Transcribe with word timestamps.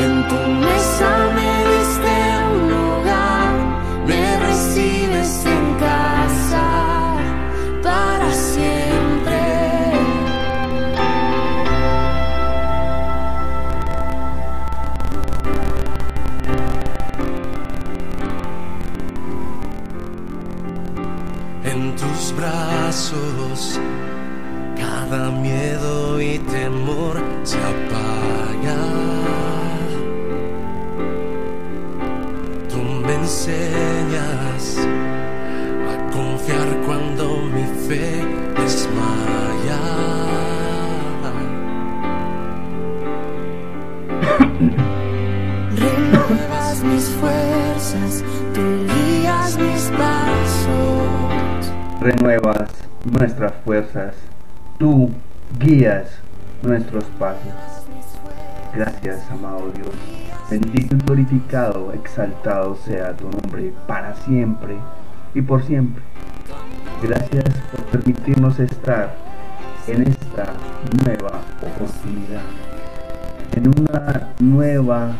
En 0.00 0.28
tu 0.28 0.36
mesa 0.62 1.10
me 1.34 1.57
nuestras 53.10 53.52
fuerzas, 53.64 54.14
tú 54.78 55.10
guías 55.58 56.08
nuestros 56.62 57.04
pasos. 57.18 57.52
Gracias, 58.74 59.30
amado 59.30 59.70
Dios. 59.74 59.88
Bendito 60.50 60.96
y 60.96 60.98
glorificado, 60.98 61.92
exaltado 61.92 62.76
sea 62.76 63.14
tu 63.14 63.28
nombre 63.30 63.72
para 63.86 64.14
siempre 64.14 64.76
y 65.34 65.42
por 65.42 65.62
siempre. 65.62 66.02
Gracias 67.02 67.44
por 67.70 67.84
permitirnos 67.86 68.58
estar 68.58 69.14
en 69.86 70.02
esta 70.02 70.52
nueva 71.04 71.40
oportunidad, 71.62 72.42
en 73.54 73.68
una 73.68 74.32
nueva 74.40 75.12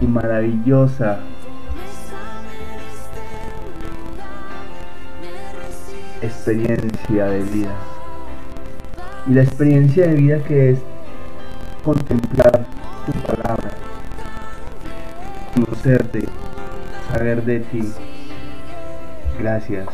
y 0.00 0.06
maravillosa 0.06 1.18
experiencia 6.22 7.26
de 7.26 7.42
vida. 7.42 7.74
Y 9.26 9.34
la 9.34 9.42
experiencia 9.42 10.06
de 10.06 10.14
vida 10.14 10.38
que 10.44 10.70
es 10.70 10.78
contemplar 11.84 12.64
tu 13.06 13.12
palabra, 13.20 13.70
conocerte, 15.54 16.24
saber 17.10 17.44
de 17.44 17.60
ti. 17.60 17.92
Gracias. 19.38 19.86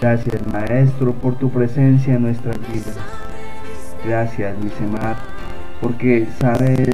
Gracias 0.00 0.46
Maestro 0.46 1.12
por 1.12 1.36
tu 1.36 1.50
presencia 1.50 2.14
en 2.14 2.22
nuestras 2.22 2.58
vidas. 2.72 2.96
Gracias 4.04 4.56
mi 4.58 4.70
Semar, 4.70 5.16
porque 5.80 6.26
sabes 6.38 6.90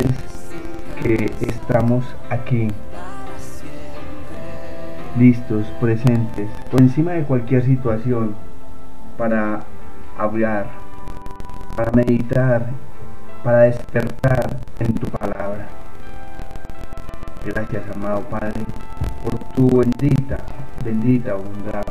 que 1.03 1.31
estamos 1.41 2.05
aquí 2.31 2.69
listos, 5.17 5.67
presentes, 5.81 6.49
por 6.71 6.81
encima 6.81 7.13
de 7.13 7.25
cualquier 7.25 7.65
situación, 7.65 8.35
para 9.19 9.61
hablar, 10.19 10.67
para 11.77 11.93
meditar, 11.93 12.71
para 13.45 13.61
despertar 13.63 14.59
en 14.79 14.95
tu 14.95 15.09
palabra. 15.09 15.69
Gracias, 17.45 17.83
amado 17.95 18.21
Padre, 18.31 18.63
por 19.25 19.39
tu 19.55 19.79
bendita, 19.79 20.39
bendita 20.85 21.35
bondad 21.35 21.85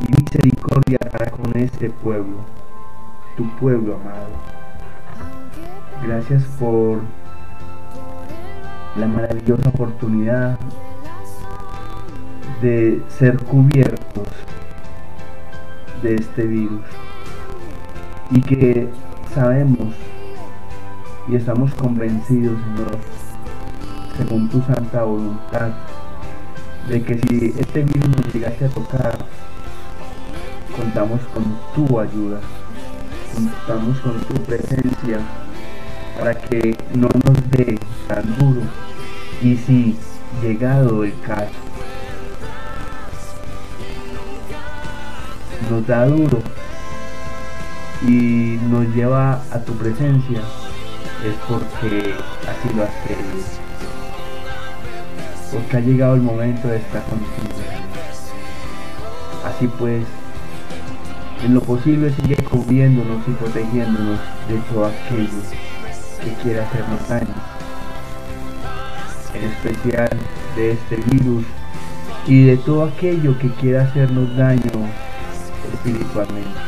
y 0.00 0.20
misericordia 0.20 0.98
para 1.10 1.30
con 1.30 1.56
este 1.56 1.90
pueblo, 1.90 2.36
tu 3.36 3.48
pueblo 3.56 3.96
amado. 3.96 4.54
Gracias 6.06 6.44
por 6.58 7.00
la 8.96 9.06
maravillosa 9.06 9.70
oportunidad 9.70 10.58
de 12.60 13.02
ser 13.08 13.36
cubiertos 13.38 14.28
de 16.02 16.14
este 16.16 16.42
virus. 16.44 16.80
Y 18.30 18.40
que 18.40 18.88
sabemos 19.34 19.94
y 21.28 21.36
estamos 21.36 21.74
convencidos, 21.74 22.58
Señor, 22.62 22.98
según 24.16 24.48
tu 24.48 24.60
santa 24.62 25.04
voluntad, 25.04 25.72
de 26.88 27.02
que 27.02 27.18
si 27.18 27.54
este 27.58 27.82
virus 27.82 28.08
nos 28.08 28.34
llegase 28.34 28.66
a 28.66 28.68
tocar, 28.68 29.18
contamos 30.76 31.20
con 31.32 31.44
tu 31.74 31.98
ayuda, 31.98 32.40
contamos 33.34 33.98
con 34.00 34.20
tu 34.20 34.34
presencia 34.42 35.18
para 36.18 36.34
que 36.34 36.76
no 36.94 37.08
nos 37.24 37.50
dé 37.50 37.78
tan 38.06 38.36
duro. 38.38 38.60
Y 39.42 39.56
si 39.56 39.96
llegado 40.42 41.04
el 41.04 41.18
caso 41.20 41.73
nos 45.70 45.86
da 45.86 46.06
duro 46.06 46.38
y 48.02 48.58
nos 48.70 48.86
lleva 48.94 49.42
a 49.50 49.58
tu 49.60 49.72
presencia 49.74 50.40
es 51.24 51.34
porque 51.48 52.14
así 52.48 52.74
lo 52.76 52.82
has 52.84 52.94
querido. 53.06 53.44
Porque 55.52 55.76
ha 55.76 55.80
llegado 55.80 56.14
el 56.14 56.22
momento 56.22 56.68
de 56.68 56.76
estar 56.78 57.02
contigo 57.04 57.84
así 59.44 59.68
pues 59.78 60.04
en 61.44 61.54
lo 61.54 61.60
posible 61.60 62.12
sigue 62.12 62.36
cubriéndonos 62.36 63.22
y 63.28 63.32
protegiéndonos 63.32 64.18
de 64.48 64.56
todo 64.70 64.86
aquello 64.86 65.42
que 66.22 66.32
quiera 66.42 66.64
hacernos 66.64 67.08
daño. 67.08 67.34
En 69.34 69.44
especial 69.50 70.10
de 70.56 70.72
este 70.72 70.96
virus 70.96 71.44
y 72.26 72.46
de 72.46 72.56
todo 72.56 72.84
aquello 72.84 73.38
que 73.38 73.50
quiera 73.50 73.82
hacernos 73.82 74.34
daño 74.36 74.88
espiritualmente. 75.74 76.60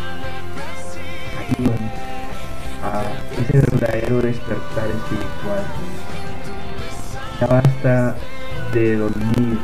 Ayúdanos 1.38 1.92
a 2.82 3.02
ese 3.40 3.58
verdadero 3.58 4.20
despertar 4.20 4.86
espiritual. 4.88 5.64
Ya 7.40 7.46
basta 7.46 8.16
de 8.72 8.96
dormir, 8.96 9.58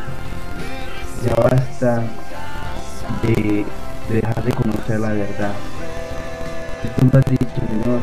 ya 1.24 1.34
basta 1.34 2.02
de, 3.22 3.64
de 4.08 4.14
dejar 4.14 4.44
de 4.44 4.52
conocer 4.52 5.00
la 5.00 5.12
verdad. 5.12 5.54
Tú 6.96 7.06
nos 7.06 7.14
has 7.14 7.24
dicho, 7.26 7.46
Señor, 7.68 8.00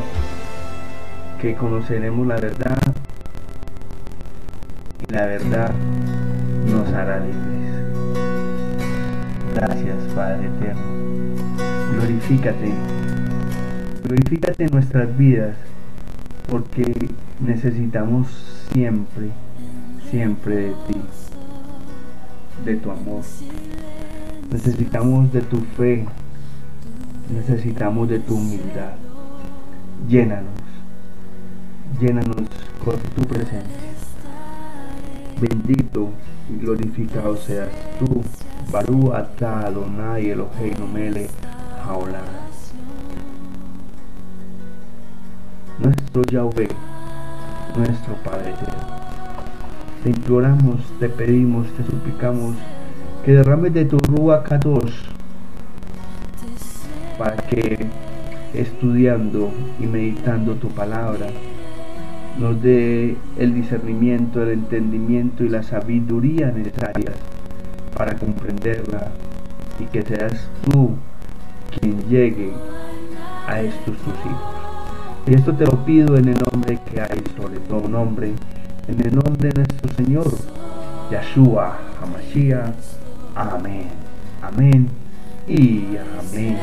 que 1.42 1.56
conoceremos 1.56 2.28
la 2.28 2.36
verdad 2.36 2.78
y 5.08 5.14
la 5.14 5.26
verdad 5.26 5.72
nos 6.66 6.88
hará 6.94 7.20
libres. 7.20 7.79
Gracias, 9.60 9.98
Padre 10.16 10.48
Eterno. 10.48 10.82
Glorifícate. 11.92 12.72
Glorifícate 14.06 14.64
en 14.64 14.72
nuestras 14.72 15.18
vidas 15.18 15.54
porque 16.50 17.10
necesitamos 17.42 18.28
siempre, 18.72 19.32
siempre 20.10 20.56
de 20.56 20.70
ti, 20.88 21.02
de 22.64 22.76
tu 22.78 22.90
amor. 22.90 23.22
Necesitamos 24.50 25.34
de 25.34 25.42
tu 25.42 25.58
fe, 25.76 26.06
necesitamos 27.30 28.08
de 28.08 28.20
tu 28.20 28.36
humildad. 28.36 28.94
Llénanos, 30.08 30.54
llénanos 32.00 32.48
con 32.86 32.96
tu 33.14 33.24
presencia. 33.24 33.90
Bendito 35.42 36.12
y 36.50 36.62
glorificado 36.62 37.36
seas 37.36 37.68
tú, 38.00 38.24
Barú 38.72 39.12
Atá 39.14 39.66
Adonai 39.66 40.30
Eloheinu 40.30 40.86
Mele 40.86 41.28
Haolam. 41.84 42.22
Nuestro 45.80 46.22
Yahweh, 46.22 46.70
nuestro 47.76 48.14
Padre 48.24 48.52
eterno. 48.52 48.86
Te 50.04 50.10
imploramos, 50.12 50.82
te 51.00 51.10
pedimos, 51.10 51.66
te 51.74 51.84
suplicamos 51.84 52.56
que 53.26 53.32
derrames 53.32 53.74
de 53.74 53.86
tu 53.86 53.98
Rúa 53.98 54.44
Kadosh 54.44 55.10
para 57.18 57.38
que 57.38 57.88
estudiando 58.54 59.50
y 59.80 59.88
meditando 59.88 60.54
tu 60.54 60.68
palabra 60.70 61.26
nos 62.38 62.62
dé 62.62 63.18
el 63.38 63.56
discernimiento, 63.56 64.44
el 64.44 64.52
entendimiento 64.52 65.44
y 65.44 65.50
la 65.50 65.64
sabiduría 65.64 66.52
necesarias 66.52 67.16
para 68.00 68.16
comprenderla 68.16 69.12
y 69.78 69.84
que 69.84 70.02
seas 70.04 70.48
tú 70.64 70.92
quien 71.70 72.02
llegue 72.08 72.54
a 73.46 73.60
estos 73.60 73.98
tus 73.98 74.16
hijos. 74.26 74.54
Y 75.28 75.34
esto 75.36 75.54
te 75.54 75.66
lo 75.66 75.84
pido 75.84 76.16
en 76.16 76.30
el 76.30 76.38
nombre 76.50 76.80
que 76.90 77.02
hay 77.02 77.22
sobre 77.36 77.60
todo 77.60 77.90
nombre, 77.90 78.34
En 78.88 79.06
el 79.06 79.14
nombre 79.14 79.50
de 79.50 79.54
nuestro 79.54 79.94
Señor, 79.98 80.34
Yahshua 81.12 81.78
Hamashiach. 82.02 82.74
Amén. 83.36 83.90
Amén 84.42 84.90
y 85.46 85.98
amén. 86.18 86.58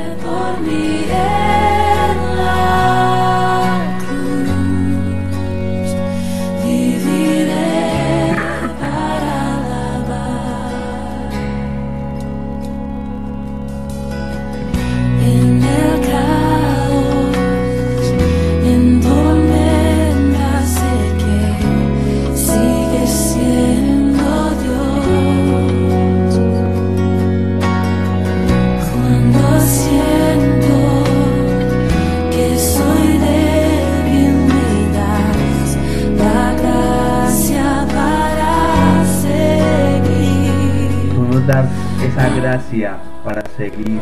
Para 43.25 43.43
seguir 43.56 43.99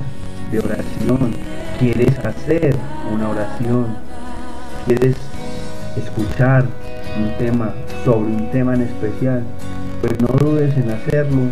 de 0.50 0.58
oración? 0.58 1.32
¿Quieres 1.78 2.18
hacer 2.18 2.76
una 3.12 3.28
oración? 3.28 3.86
¿Quieres 4.86 5.16
escuchar 5.96 6.66
un 7.18 7.36
tema 7.38 7.72
sobre 8.04 8.30
un 8.30 8.50
tema 8.50 8.74
en 8.74 8.82
especial? 8.82 9.42
Pues 10.00 10.20
no 10.20 10.28
dudes 10.28 10.76
en 10.76 10.90
hacerlo, 10.90 11.42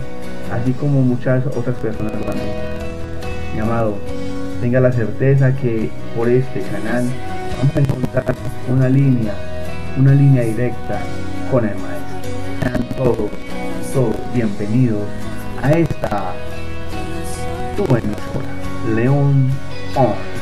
así 0.52 0.73
como 0.73 1.00
muchas 1.00 1.46
otras 1.46 1.76
personas 1.76 2.12
han 2.12 2.20
hecho. 2.20 2.75
Mi 3.55 3.61
amado, 3.61 3.94
tenga 4.61 4.81
la 4.81 4.93
certeza 4.93 5.56
que 5.56 5.91
por 6.17 6.29
este 6.29 6.61
canal 6.61 7.05
vamos 7.58 7.76
a 7.76 7.80
encontrar 7.80 8.34
una 8.68 8.88
línea, 8.88 9.34
una 9.96 10.12
línea 10.14 10.42
directa 10.42 11.00
con 11.50 11.64
el 11.64 11.76
maestro. 11.76 12.30
Sean 12.62 12.88
todos, 12.96 13.30
todos 13.92 14.16
bienvenidos 14.34 15.02
a 15.62 15.72
esta 15.72 16.32
tu 17.76 17.84
emisora, 17.84 18.94
León 18.94 19.50
On. 19.96 20.33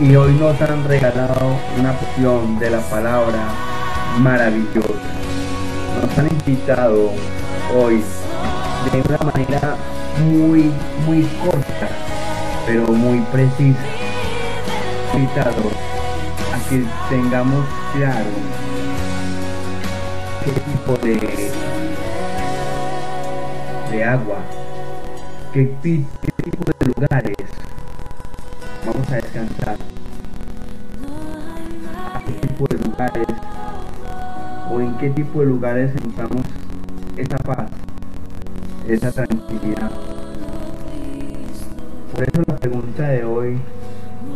Y 0.00 0.14
hoy 0.14 0.32
nos 0.34 0.60
han 0.60 0.86
regalado 0.86 1.56
una 1.78 1.92
porción 1.92 2.58
de 2.58 2.70
la 2.70 2.80
palabra 2.80 3.48
maravillosa. 4.18 4.88
Nos 6.02 6.18
han 6.18 6.28
invitado 6.28 7.12
hoy 7.74 8.02
de 8.92 9.02
una 9.08 9.18
manera 9.32 9.76
muy, 10.22 10.70
muy 11.06 11.22
corta, 11.42 11.88
pero 12.66 12.86
muy 12.88 13.20
precisa. 13.32 13.78
Invitado 15.14 15.70
a 16.52 16.68
que 16.68 16.84
tengamos 17.08 17.64
claro 17.94 18.30
qué 20.44 20.52
tipo 20.52 20.92
de, 21.06 21.50
de 23.90 24.04
agua, 24.04 24.38
qué, 25.54 25.74
qué 25.82 26.42
tipo 26.42 26.64
de 26.78 26.86
lugares 26.86 27.36
vamos 28.86 29.10
a 29.10 29.18
descansar. 29.36 29.76
¿A 32.14 32.22
qué 32.24 32.32
tipo 32.32 32.66
de 32.66 32.78
lugares 32.78 33.26
o 34.70 34.80
en 34.80 34.96
qué 34.98 35.10
tipo 35.10 35.40
de 35.40 35.46
lugares 35.46 35.92
encontramos 35.94 36.46
esa 37.16 37.36
paz, 37.38 37.70
esa 38.88 39.12
tranquilidad? 39.12 39.90
Por 42.14 42.22
eso 42.22 42.42
la 42.46 42.56
pregunta 42.56 43.08
de 43.08 43.24
hoy 43.24 43.58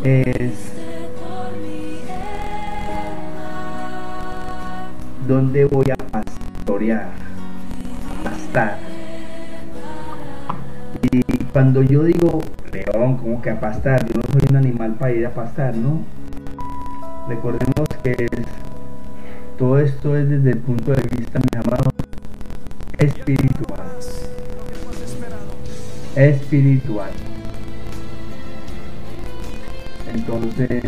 es 0.05 0.73
¿dónde 5.27 5.65
voy 5.65 5.87
a 5.91 5.97
pastorear? 5.97 7.09
A 8.11 8.25
pastar. 8.25 8.79
Y 11.11 11.23
cuando 11.53 11.83
yo 11.83 12.05
digo 12.05 12.43
león, 12.73 13.17
como 13.17 13.43
que 13.43 13.51
a 13.51 13.61
pastar, 13.61 14.05
yo 14.07 14.21
no 14.21 14.30
un 14.49 14.57
animal 14.57 14.95
para 14.95 15.13
ir 15.13 15.27
a 15.27 15.35
pastar, 15.35 15.77
¿no? 15.77 16.01
Recordemos 17.29 17.89
que 18.03 18.13
es- 18.13 18.47
todo 19.59 19.79
esto 19.79 20.17
es 20.17 20.29
desde 20.29 20.51
el 20.51 20.59
punto 20.59 20.93
de 20.93 21.03
vista, 21.03 21.39
mis 21.39 21.67
amados, 21.67 21.93
espiritual. 22.99 23.89
Espiritual. 26.17 27.11
Entonces, 30.15 30.83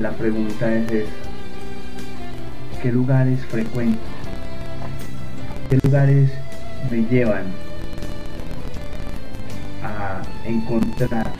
la 0.00 0.10
pregunta 0.12 0.74
es 0.74 0.90
esa. 0.90 1.10
¿Qué 2.82 2.92
lugares 2.92 3.44
frecuento? 3.46 3.98
¿Qué 5.68 5.78
lugares 5.82 6.30
me 6.90 6.98
llevan 7.04 7.44
a 9.82 10.22
encontrar 10.46 11.32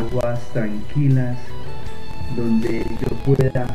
aguas 0.00 0.40
tranquilas 0.52 1.36
donde 2.36 2.84
yo 3.00 3.16
pueda 3.24 3.66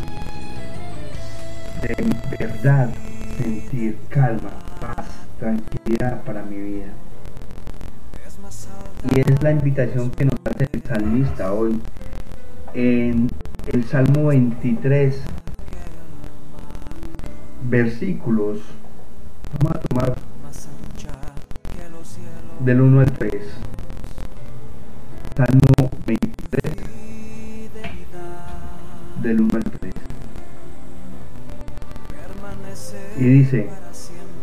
de 1.82 1.96
verdad 2.38 2.90
sentir 3.38 3.98
calma, 4.10 4.52
paz, 4.80 5.08
tranquilidad 5.40 6.24
para 6.24 6.44
mi 6.44 6.58
vida. 6.58 6.94
Y 9.14 9.20
es 9.20 9.44
la 9.44 9.52
invitación 9.52 10.12
que 10.12 10.26
nos 10.26 10.36
hace 10.46 10.70
el 10.72 10.84
salmista 10.84 11.54
hoy 11.54 11.82
en 12.74 13.30
el 13.74 13.84
Salmo 13.86 14.28
23, 14.28 15.20
versículos. 17.70 18.60
Vamos 19.60 19.76
a 19.76 19.80
tomar 19.80 20.16
del 22.64 22.82
1 22.82 23.00
al 23.02 23.12
3. 23.12 23.73
Del 29.24 29.40
1 29.40 29.56
al 29.56 29.64
3. 29.64 29.94
Y 33.18 33.24
dice, 33.24 33.70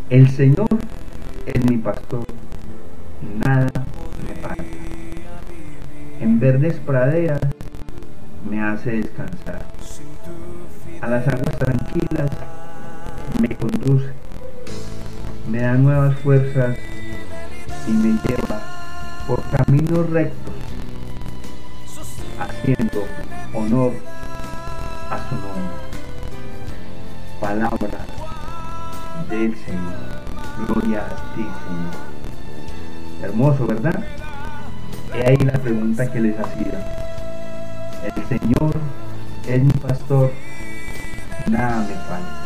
el 0.09 0.31
Señor 0.31 0.69
es 1.45 1.65
mi 1.67 1.77
pastor, 1.77 2.25
nada 3.45 3.71
me 4.27 4.35
falta. 4.41 4.65
En 6.21 6.41
verdes 6.41 6.77
praderas 6.87 7.41
me 8.49 8.63
hace 8.63 8.93
descansar. 8.93 9.67
A 11.03 11.09
las 11.09 11.29
aguas 11.29 11.59
tranquilas 11.59 12.31
me 13.41 13.55
conduce. 13.57 14.13
Me 15.51 15.59
da 15.59 15.75
nuevas 15.75 16.17
fuerzas 16.21 16.77
y 17.87 17.91
me 17.91 18.19
lleva 18.27 19.25
por 19.27 19.43
caminos 19.51 20.09
rectos, 20.09 20.55
haciendo 22.39 23.05
honor 23.53 23.93
a 25.11 25.29
su 25.29 25.35
nombre. 25.35 25.75
Palabra 27.40 28.07
del 29.29 29.57
Señor. 29.57 30.21
Gloria 30.67 31.00
a 31.00 31.35
ti, 31.35 31.43
Señor. 31.43 31.95
Hermoso, 33.23 33.67
¿verdad? 33.67 34.05
He 35.14 35.29
ahí 35.29 35.37
la 35.38 35.55
pregunta 35.55 36.11
que 36.11 36.21
les 36.21 36.38
hacía. 36.38 36.97
El 38.05 38.38
Señor 38.38 38.73
es 39.49 39.62
mi 39.62 39.73
pastor, 39.73 40.31
nada 41.49 41.87
me 41.88 41.95
falta. 41.95 42.40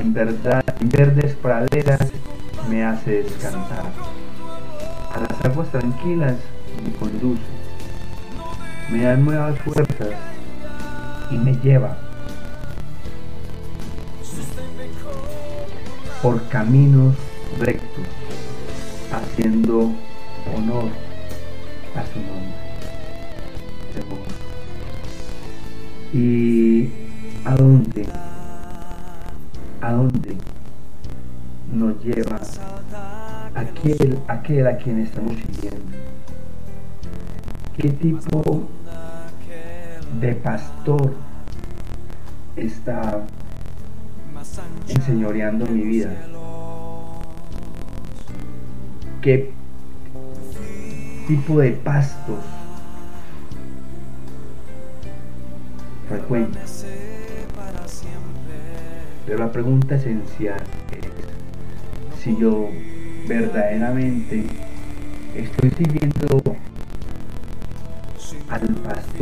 En 0.00 0.12
verdad, 0.12 0.64
en 0.80 0.88
verdes 0.88 1.36
praderas 1.36 2.12
me 2.68 2.84
hace 2.84 3.22
descansar. 3.22 3.92
A 5.14 5.20
las 5.20 5.44
aguas 5.44 5.68
tranquilas 5.68 6.34
me 6.84 6.92
conduce. 6.98 7.42
Me 8.90 9.02
da 9.02 9.16
nuevas 9.16 9.58
fuerzas 9.60 10.35
y 11.30 11.36
me 11.36 11.54
lleva 11.56 11.96
por 16.22 16.46
caminos 16.48 17.14
rectos, 17.58 18.04
haciendo 19.12 19.92
honor 20.54 20.90
a 21.94 22.06
su 22.06 22.18
nombre. 22.20 22.66
¿Y 26.12 26.90
a 27.44 27.54
dónde? 27.54 28.06
¿A 29.80 29.92
dónde 29.92 30.36
nos 31.72 32.02
lleva 32.02 32.40
aquel, 33.54 34.18
aquel 34.28 34.66
a 34.66 34.76
quien 34.78 35.00
estamos 35.00 35.32
siguiendo? 35.36 35.96
¿Qué 37.76 37.90
tipo 37.90 38.68
de 40.20 40.34
pastor 40.34 41.14
está 42.56 43.24
enseñoreando 44.88 45.66
mi 45.66 45.82
vida? 45.82 46.10
¿Qué 49.20 49.52
tipo 51.26 51.58
de 51.58 51.72
pastos 51.72 52.38
frecuento? 56.08 56.58
Pero 59.26 59.38
la 59.38 59.50
pregunta 59.50 59.96
esencial 59.96 60.62
es 60.92 62.22
si 62.22 62.36
yo 62.38 62.68
verdaderamente 63.28 64.46
estoy 65.34 65.70
siguiendo 65.70 66.56
al 68.48 68.60
pastor, 68.60 69.15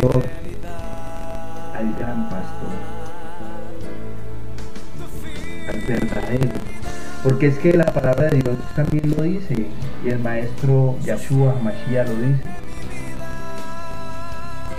Porque 7.35 7.49
es 7.49 7.59
que 7.59 7.73
la 7.73 7.87
palabra 7.87 8.29
de 8.29 8.43
Dios 8.43 8.57
también 8.77 9.13
lo 9.17 9.25
dice, 9.25 9.67
y 10.05 10.09
el 10.09 10.21
maestro 10.21 10.97
Yahshua 11.03 11.57
Mashiach 11.65 12.07
lo 12.07 12.15
dice. 12.15 12.43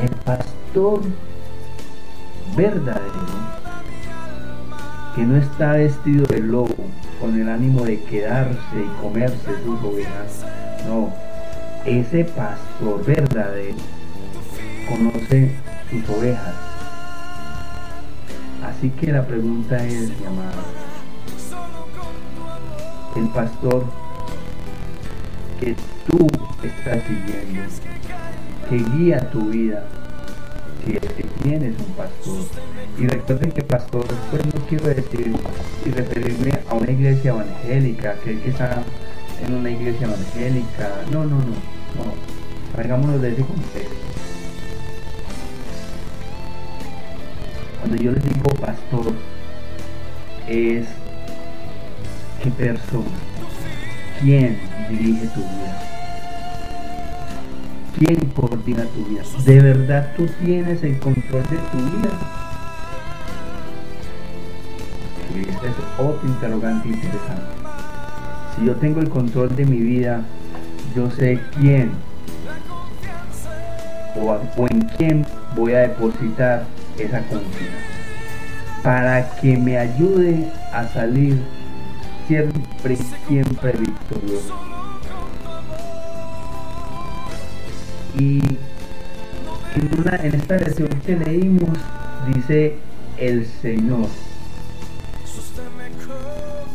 El 0.01 0.09
pastor 0.23 1.01
verdadero, 2.55 3.11
que 5.17 5.23
no 5.23 5.35
está 5.35 5.73
vestido 5.73 6.25
de 6.27 6.39
lobo, 6.39 6.77
con 7.19 7.37
el 7.37 7.49
ánimo 7.49 7.83
de 7.83 8.01
quedarse 8.03 8.57
y 8.73 9.01
comerse 9.01 9.49
sus 9.65 9.83
ovejas, 9.83 10.45
no, 10.87 11.09
ese 11.85 12.23
pastor 12.23 13.05
verdadero 13.05 13.75
conoce 14.87 15.51
sus 15.89 16.09
ovejas. 16.17 16.55
Así 18.63 18.91
que 18.91 19.11
la 19.11 19.27
pregunta 19.27 19.75
es, 19.85 20.17
mi 20.17 20.25
amado, 20.25 20.94
el 23.15 23.27
pastor 23.29 23.85
que 25.59 25.75
tú 26.07 26.27
estás 26.63 27.01
siguiendo, 27.03 27.61
que 28.69 28.97
guía 28.97 29.29
tu 29.31 29.49
vida, 29.49 29.83
si 30.85 30.93
es 30.93 30.99
que 30.99 31.23
tienes 31.43 31.73
un 31.79 31.93
pastor. 31.93 32.39
Y 32.97 33.07
recuerden 33.07 33.51
que 33.51 33.63
pastor, 33.63 34.05
pues 34.31 34.45
no 34.45 34.65
quiero 34.67 34.87
decir 34.87 35.35
y 35.85 35.89
referirme 35.89 36.59
a 36.69 36.73
una 36.75 36.91
iglesia 36.91 37.31
evangélica, 37.31 38.15
que 38.23 38.33
es 38.33 38.41
que 38.41 38.49
está 38.49 38.83
en 39.45 39.53
una 39.53 39.69
iglesia 39.69 40.07
evangélica. 40.07 40.89
No, 41.11 41.23
no, 41.23 41.37
no, 41.37 41.45
no. 41.45 42.35
De 43.19 43.31
ese 43.31 43.41
contexto. 43.41 43.95
Cuando 47.79 47.95
yo 47.95 48.11
les 48.11 48.23
digo 48.23 48.49
pastor, 48.59 49.13
es 50.49 50.85
persona, 52.51 53.05
quién 54.21 54.57
dirige 54.89 55.27
tu 55.27 55.41
vida, 55.41 55.81
quién 57.97 58.29
coordina 58.31 58.83
tu 58.85 59.05
vida. 59.05 59.23
¿De 59.45 59.61
verdad 59.61 60.13
tú 60.15 60.27
tienes 60.43 60.83
el 60.83 60.99
control 60.99 61.43
de 61.43 61.57
tu 61.57 61.77
vida? 61.77 62.09
Este 65.35 65.67
es 65.67 65.75
otro 65.97 66.27
interrogante 66.27 66.87
interesante. 66.87 67.43
Si 68.55 68.65
yo 68.65 68.75
tengo 68.75 69.01
el 69.01 69.09
control 69.09 69.53
de 69.55 69.65
mi 69.65 69.77
vida, 69.77 70.21
yo 70.95 71.11
sé 71.11 71.39
quién 71.59 71.91
o 74.17 74.67
en 74.69 74.81
quién 74.97 75.25
voy 75.55 75.73
a 75.73 75.79
depositar 75.79 76.63
esa 76.97 77.19
confianza 77.23 77.95
para 78.81 79.29
que 79.41 79.57
me 79.57 79.77
ayude 79.77 80.47
a 80.71 80.87
salir 80.87 81.41
siempre, 82.27 82.97
siempre 83.27 83.71
victorioso. 83.73 84.55
Y 88.17 88.39
en, 89.75 90.35
esta 90.35 90.57
versión 90.57 90.89
que 91.05 91.17
leímos 91.17 91.77
dice 92.33 92.77
el 93.17 93.45
Señor. 93.45 94.07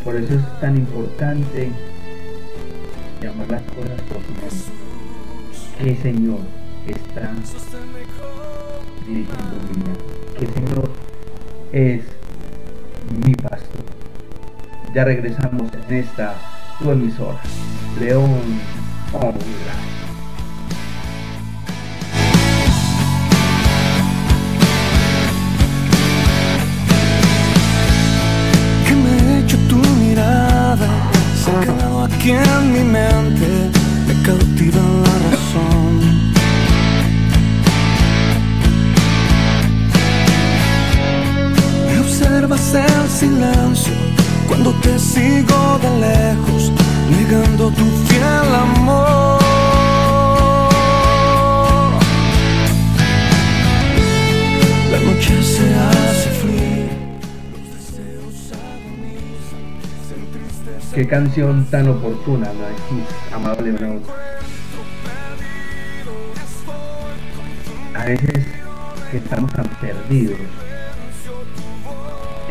Por 0.04 0.16
eso 0.16 0.34
es 0.34 0.60
tan 0.60 0.76
importante 0.76 1.70
llamar 3.22 3.50
las 3.50 3.62
cosas 3.62 4.00
por 4.02 4.22
su 4.22 4.32
nombre. 4.32 4.80
¿Qué 5.78 5.96
Señor 5.96 6.40
está 6.86 7.32
dirigiendo 9.06 9.56
mi 9.66 9.82
vida? 9.82 9.92
¿Qué 10.38 10.46
Señor 10.46 10.90
es 11.72 12.02
mi 13.24 13.34
pastor? 13.34 13.99
Ya 14.92 15.04
regresamos 15.04 15.70
en 15.72 15.94
esta 15.94 16.34
tu 16.80 16.90
emisora, 16.90 17.38
León 18.00 18.40
que 28.86 28.94
me 28.96 29.10
ha 29.10 29.38
hecho 29.38 29.56
tu 29.68 29.76
mirada 29.76 30.88
ha 31.46 31.60
quedado 31.60 32.04
aquí 32.04 32.30
en 32.30 32.72
mi 32.72 32.80
mente 32.80 33.70
me 34.08 34.22
cautiva 34.22 34.82
la 35.04 35.14
razón. 35.30 36.00
Me 41.86 41.98
observas 42.00 42.74
en 42.74 43.08
silencio 43.08 43.59
sigo 45.12 45.78
de 45.82 45.90
lejos 46.06 46.72
negando 47.10 47.68
tu 47.70 47.86
fiel 48.06 48.54
amor 48.54 49.40
la 54.92 54.98
noche 55.00 55.42
se 55.42 55.74
hace 55.74 56.30
fría 56.40 56.86
los 57.50 57.64
deseos 57.74 58.52
agonizan 58.52 59.64
se 60.06 60.14
entristecen 60.14 60.94
Qué 60.94 61.08
canción 61.08 61.66
tan 61.70 61.88
oportuna, 61.88 62.46
¿no? 62.52 62.64
Aquí, 62.66 62.98
amable 63.34 63.72
León. 63.72 64.02
a 67.94 68.04
veces 68.04 68.46
que 69.10 69.16
estamos 69.16 69.52
tan 69.52 69.66
perdidos, 69.80 70.38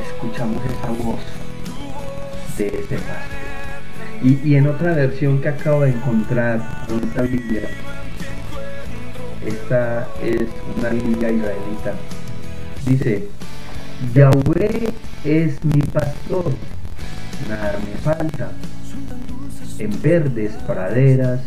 escuchamos 0.05 0.61
esa 0.65 0.91
voz 1.03 1.38
de 2.59 2.67
ese 2.67 2.95
pastor. 2.95 3.39
Y, 4.21 4.49
y 4.49 4.55
en 4.55 4.67
otra 4.67 4.93
versión 4.93 5.41
que 5.41 5.49
acabo 5.49 5.81
de 5.81 5.91
encontrar 5.91 6.85
en 6.89 7.07
esta 7.07 7.21
Biblia, 7.21 7.69
esta 9.45 10.07
es 10.21 10.47
una 10.77 10.89
Biblia 10.89 11.31
israelita, 11.31 11.93
dice, 12.85 13.29
Yahweh 14.13 14.93
es 15.23 15.63
mi 15.63 15.81
pastor, 15.81 16.51
nada 17.47 17.79
me 17.85 17.97
falta. 17.99 18.51
En 19.77 20.01
verdes 20.01 20.51
praderas 20.67 21.39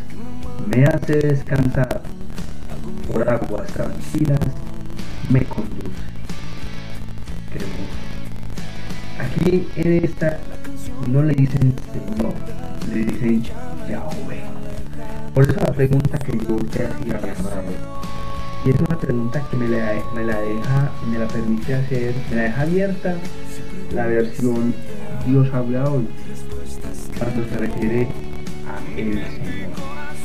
me 0.66 0.84
hace 0.84 1.18
descansar, 1.18 2.00
por 3.12 3.28
aguas 3.28 3.66
tranquilas 3.72 4.38
me 5.28 5.44
conduce. 5.44 5.82
Aquí 9.18 9.68
en 9.76 10.04
esta 10.04 10.38
no 11.08 11.22
le 11.22 11.34
dicen 11.34 11.74
Señor, 11.92 12.34
le 12.92 13.04
dicen 13.04 13.42
Yahweh. 13.88 14.42
Por 15.34 15.44
eso 15.44 15.54
la 15.60 15.72
pregunta 15.72 16.18
que 16.18 16.32
yo 16.38 16.56
te 16.56 16.86
hacía, 16.86 17.20
mi 17.22 17.30
amado, 17.30 17.72
y 18.64 18.70
es 18.70 18.76
una 18.80 18.98
pregunta 18.98 19.42
que 19.50 19.56
me 19.56 19.68
la, 19.68 19.94
me 20.14 20.24
la 20.24 20.40
deja, 20.40 20.92
me 21.10 21.18
la 21.18 21.26
permite 21.26 21.74
hacer, 21.74 22.14
me 22.30 22.36
la 22.36 22.42
deja 22.42 22.62
abierta 22.62 23.16
la 23.92 24.06
versión 24.06 24.74
Dios 25.26 25.48
habla 25.52 25.84
hoy, 25.84 26.08
cuando 27.18 27.48
se 27.48 27.56
refiere 27.58 28.08
a 28.66 28.98
el 28.98 29.14
Señor. 29.14 29.70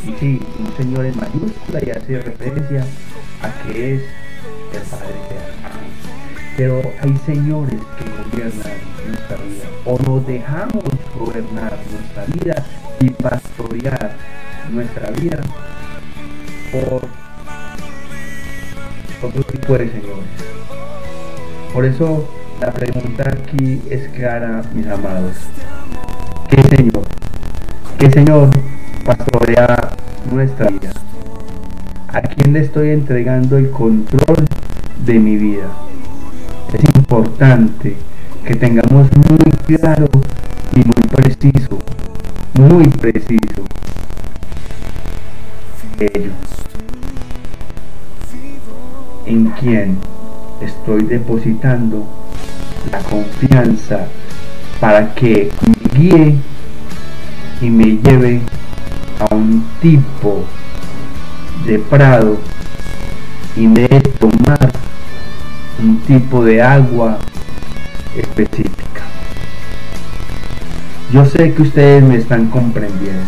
Y 0.06 0.20
sí, 0.20 0.42
un 0.60 0.78
Señor 0.78 1.06
en 1.06 1.18
mayúscula 1.18 1.80
y 1.86 1.90
hace 1.92 2.20
referencia 2.22 2.86
a 3.42 3.64
que 3.64 3.96
es 3.96 4.02
el 4.74 4.82
Padre 4.90 5.16
Eterno. 5.26 5.58
Pero 6.56 6.82
hay 7.02 7.18
señores 7.26 7.80
que 7.98 8.38
gobiernan 8.38 8.87
nuestra 9.08 9.38
vida 9.38 9.66
o 9.86 9.98
nos 10.00 10.28
dejamos 10.28 10.84
gobernar 11.18 11.78
nuestra 11.92 12.26
vida 12.26 12.66
y 13.00 13.10
pastorear 13.10 14.12
nuestra 14.72 15.10
vida 15.12 15.40
por 16.72 17.08
otro 19.22 19.44
tipo 19.44 19.78
de 19.78 19.90
señores. 19.90 20.26
Por 21.74 21.86
eso 21.86 22.28
la 22.60 22.72
pregunta 22.72 23.30
aquí 23.30 23.82
es 23.90 24.10
clara, 24.10 24.62
mis 24.74 24.88
amados. 24.88 25.36
¿Qué 26.50 26.62
Señor? 26.76 27.04
¿Qué 28.00 28.10
Señor 28.10 28.50
pastorea 29.06 29.90
nuestra 30.32 30.70
vida? 30.70 30.92
¿A 32.08 32.22
quién 32.22 32.54
le 32.54 32.62
estoy 32.62 32.92
entregando 32.92 33.58
el 33.58 33.70
control 33.70 34.48
de 35.06 35.20
mi 35.20 35.36
vida? 35.36 35.68
Es 36.74 36.84
importante 36.96 37.96
que 38.48 38.56
tengamos 38.56 39.10
muy 39.30 39.52
claro 39.78 40.08
y 40.72 40.78
muy 40.78 41.08
preciso, 41.12 41.78
muy 42.54 42.88
preciso 42.88 43.66
ello. 46.00 46.32
¿En 49.26 49.48
quién 49.60 49.98
estoy 50.62 51.02
depositando 51.04 52.08
la 52.90 53.00
confianza 53.00 54.08
para 54.80 55.14
que 55.14 55.52
me 55.68 56.00
guíe 56.00 56.36
y 57.60 57.70
me 57.70 57.98
lleve 57.98 58.40
a 59.20 59.36
un 59.36 59.62
tipo 59.82 60.46
de 61.66 61.80
prado 61.80 62.38
y 63.58 63.68
me 63.68 63.90
dé 63.90 64.00
tomar 64.00 64.72
un 65.84 66.00
tipo 66.04 66.46
de 66.46 66.62
agua 66.62 67.20
específica. 68.20 69.04
Yo 71.12 71.26
sé 71.26 71.54
que 71.54 71.62
ustedes 71.62 72.04
me 72.04 72.16
están 72.16 72.48
comprendiendo. 72.48 73.24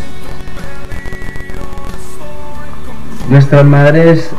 Nuestras 3.29 3.63
madres 3.65 4.29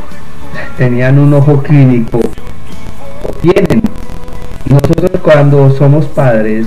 tenían 0.76 1.18
un 1.18 1.32
ojo 1.34 1.62
clínico, 1.62 2.18
o 2.18 3.32
tienen. 3.34 3.82
Nosotros 4.66 5.10
cuando 5.22 5.70
somos 5.70 6.06
padres 6.06 6.66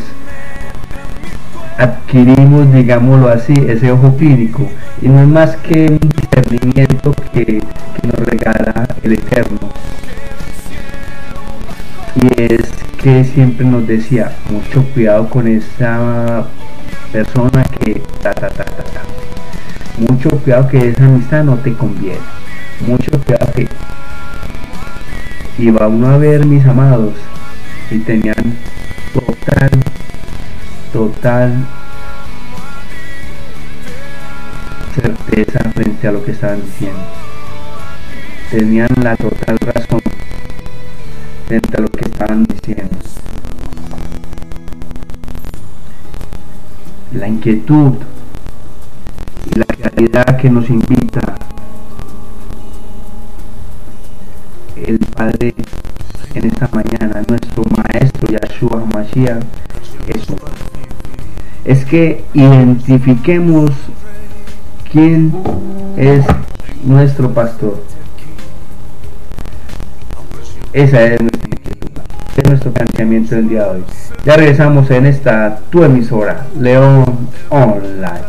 adquirimos, 1.78 2.72
digámoslo 2.74 3.30
así, 3.30 3.54
ese 3.68 3.92
ojo 3.92 4.16
clínico. 4.16 4.70
Y 5.02 5.08
no 5.08 5.22
es 5.22 5.28
más 5.28 5.56
que 5.58 5.88
un 5.88 6.00
discernimiento 6.00 7.14
que, 7.34 7.62
nos 8.04 8.16
regala 8.28 8.88
el 9.02 9.14
Eterno. 9.14 9.60
Y 12.16 12.42
es 12.42 12.62
que 13.02 13.24
siempre 13.24 13.66
nos 13.66 13.88
decía, 13.88 14.32
mucho 14.50 14.84
cuidado 14.94 15.30
con 15.30 15.48
esa 15.48 16.46
persona 17.12 17.64
que 17.64 18.02
ta 18.22 18.34
ta 18.34 18.50
ta 18.50 18.64
ta 18.64 18.84
ta. 18.84 19.02
Mucho 19.98 20.30
cuidado 20.30 20.68
que 20.68 20.90
esa 20.90 21.06
amistad 21.06 21.44
no 21.44 21.58
te 21.58 21.74
conviene. 21.74 22.20
Mucho 22.88 23.12
cuidado 23.12 23.52
que 23.54 23.68
iba 25.58 25.88
uno 25.88 26.08
a 26.08 26.18
ver 26.18 26.46
mis 26.46 26.66
amados 26.66 27.14
y 27.92 28.00
tenían 28.00 28.36
total, 29.14 29.70
total 30.92 31.66
certeza 34.96 35.60
frente 35.72 36.08
a 36.08 36.12
lo 36.12 36.24
que 36.24 36.32
estaban 36.32 36.62
diciendo. 36.62 37.02
Tenían 38.52 38.90
la 39.02 39.16
total 39.16 39.58
razón 39.60 40.02
frente 41.60 41.78
a 41.78 41.82
lo 41.82 41.90
que 41.90 42.06
estaban 42.06 42.44
diciendo. 42.46 42.98
La 47.14 47.28
inquietud 47.28 47.94
y 49.54 49.60
la 49.60 49.66
claridad 49.66 50.38
que 50.38 50.50
nos 50.50 50.68
invita 50.70 51.22
el 54.76 54.98
Padre 54.98 55.54
en 56.34 56.46
esta 56.46 56.70
mañana, 56.74 57.22
nuestro 57.28 57.64
Maestro 57.78 58.28
Yahshua 58.30 58.84
Mashiach, 58.92 59.44
es, 60.08 60.26
es 61.66 61.86
que 61.86 62.26
identifiquemos 62.34 63.70
quién 64.92 65.32
es 65.98 66.26
nuestro 66.84 67.32
pastor. 67.32 67.84
Esa 70.74 71.04
es 71.04 71.22
nuestro 72.54 72.72
planteamiento 72.72 73.36
del 73.36 73.50
día 73.50 73.64
de 73.64 73.70
hoy. 73.70 73.84
Ya 74.26 74.36
regresamos 74.36 74.90
en 74.92 75.08
esta 75.08 75.58
tu 75.72 75.84
emisora, 75.84 76.46
León 76.60 77.30
Online. 77.50 78.22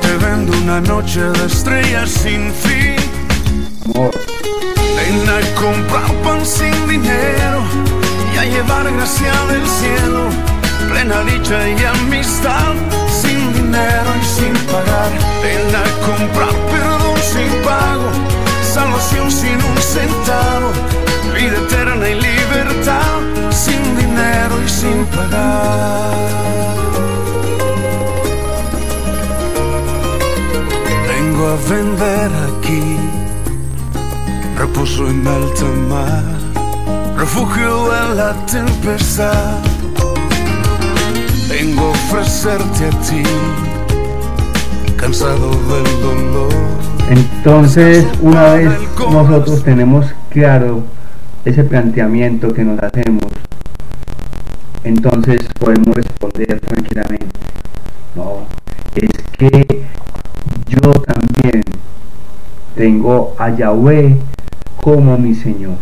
Te 0.00 0.24
vendo 0.24 0.56
una 0.62 0.80
noche 0.80 1.20
de 1.20 1.44
estrellas 1.44 2.08
sin 2.08 2.50
fin. 2.52 2.96
Amor, 3.84 4.10
Ven 4.96 5.28
a 5.28 5.60
comprar 5.60 6.12
pan 6.22 6.46
sin 6.46 6.72
dinero 6.88 7.60
y 8.34 8.38
a 8.38 8.44
llevar 8.44 8.90
gracia 8.92 9.32
del 9.50 9.66
cielo. 9.66 10.28
Plena 10.90 11.20
dicha 11.24 11.68
y 11.68 11.84
amistad 11.84 12.72
sin 13.10 13.52
dinero 13.52 14.10
y 14.20 14.24
sin 14.24 14.54
pagar. 14.66 15.10
Ven 15.42 15.76
a 15.76 15.84
comprar 16.06 16.54
perdón 16.70 17.18
sin 17.32 17.62
pago, 17.62 18.10
salvación 18.70 19.30
sin 19.30 19.58
un 19.70 19.78
centavo. 19.78 20.70
Vida 21.34 21.56
eterna 21.64 22.08
y 22.08 22.14
libertad 22.14 23.18
sin 23.50 23.82
dinero 23.96 24.54
y 24.64 24.68
sin 24.68 25.04
pagar. 25.06 26.14
Vengo 31.08 31.42
a 31.48 31.56
vender 31.68 32.30
aquí 32.48 32.96
reposo 34.56 35.08
en 35.08 35.26
alta 35.26 35.64
mar, 35.88 36.24
refugio 37.16 37.90
en 38.00 38.16
la 38.16 38.32
tempestad. 38.46 39.58
Vengo 41.48 41.86
a 41.86 41.90
ofrecerte 41.90 42.86
a 42.86 42.90
ti, 43.06 43.22
cansado 44.96 45.50
del 45.70 45.88
dolor. 46.02 46.99
Entonces, 47.10 48.06
una 48.22 48.52
vez 48.54 48.70
nosotros 49.10 49.64
tenemos 49.64 50.06
claro 50.28 50.84
ese 51.44 51.64
planteamiento 51.64 52.54
que 52.54 52.62
nos 52.62 52.80
hacemos, 52.80 53.24
entonces 54.84 55.40
podemos 55.58 55.92
responder 55.96 56.60
tranquilamente. 56.60 57.26
No, 58.14 58.44
es 58.94 59.10
que 59.36 59.84
yo 60.68 60.92
también 61.02 61.64
tengo 62.76 63.34
a 63.40 63.56
Yahweh 63.56 64.16
como 64.80 65.18
mi 65.18 65.34
Señor. 65.34 65.78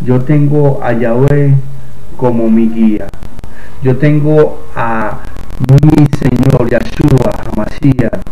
Yo 0.00 0.22
tengo 0.22 0.80
a 0.82 0.94
Yahweh 0.94 1.56
como 2.16 2.48
mi 2.48 2.70
guía. 2.70 3.06
Yo 3.82 3.98
tengo 3.98 4.64
a 4.74 5.18
mi 5.68 6.06
Señor 6.16 6.70
Yahshua 6.70 7.32
Mashiach 7.54 8.22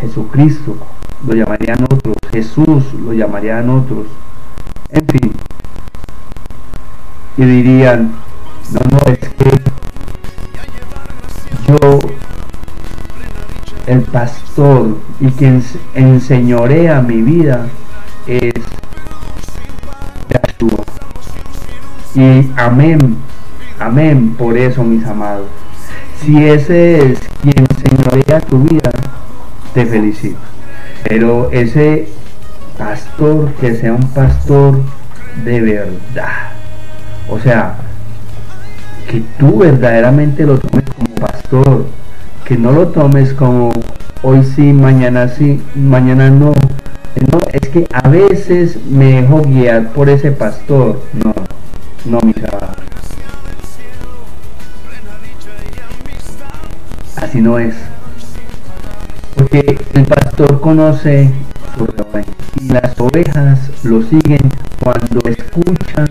Jesucristo, 0.00 0.76
lo 1.24 1.34
llamarían 1.34 1.84
otros, 1.84 2.16
Jesús, 2.32 2.84
lo 3.04 3.12
llamarían 3.12 3.70
otros, 3.70 4.06
en 4.90 5.06
fin. 5.06 5.32
Y 7.36 7.44
dirían, 7.44 8.12
no, 8.72 8.80
no, 8.90 9.12
es 9.12 9.18
que 9.18 9.50
yo, 11.66 12.00
el 13.86 14.02
pastor 14.02 14.98
y 15.20 15.28
quien 15.28 15.62
enseñorea 15.94 17.00
mi 17.00 17.22
vida 17.22 17.68
es 18.26 18.52
Yahshua. 20.30 20.84
Y 22.14 22.50
amén, 22.56 23.16
amén 23.78 24.34
por 24.38 24.56
eso 24.56 24.82
mis 24.82 25.04
amados. 25.06 25.48
Si 26.20 26.44
ese 26.44 27.12
es 27.12 27.18
quien 27.42 27.66
señorea 27.84 28.40
tu 28.40 28.60
vida, 28.60 28.90
te 29.74 29.84
felicito. 29.86 30.38
Pero 31.08 31.50
ese 31.52 32.08
pastor, 32.76 33.52
que 33.60 33.76
sea 33.76 33.92
un 33.92 34.08
pastor 34.08 34.80
de 35.44 35.60
verdad. 35.60 36.50
O 37.30 37.38
sea, 37.38 37.76
que 39.08 39.22
tú 39.38 39.58
verdaderamente 39.58 40.44
lo 40.44 40.58
tomes 40.58 40.84
como 40.96 41.14
pastor. 41.14 41.86
Que 42.44 42.56
no 42.56 42.72
lo 42.72 42.88
tomes 42.88 43.32
como 43.34 43.72
hoy 44.22 44.42
sí, 44.44 44.72
mañana 44.72 45.28
sí, 45.28 45.62
mañana 45.76 46.28
no. 46.28 46.52
No, 47.32 47.38
es 47.52 47.68
que 47.68 47.86
a 47.92 48.08
veces 48.08 48.78
me 48.86 49.20
dejo 49.22 49.42
guiar 49.42 49.90
por 49.92 50.08
ese 50.08 50.32
pastor. 50.32 51.02
No, 51.12 51.32
no, 52.04 52.18
mis 52.22 52.36
amados. 52.38 52.76
Así 57.16 57.40
no 57.40 57.58
es. 57.58 57.74
Porque 59.36 59.78
el 59.92 60.06
pastor 60.06 60.60
conoce 60.60 61.30
su 61.76 61.86
rebaño 61.86 62.32
y 62.58 62.68
las 62.68 62.98
ovejas 62.98 63.70
lo 63.84 64.02
siguen 64.02 64.50
cuando 64.82 65.20
escuchan 65.28 66.08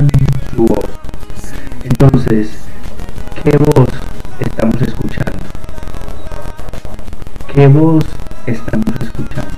su 0.55 0.65
voz. 0.65 0.85
Entonces, 1.83 2.49
¿qué 3.43 3.57
voz 3.57 3.89
estamos 4.39 4.79
escuchando? 4.81 5.39
¿Qué 7.53 7.67
voz 7.67 8.05
estamos 8.45 8.93
escuchando? 9.01 9.51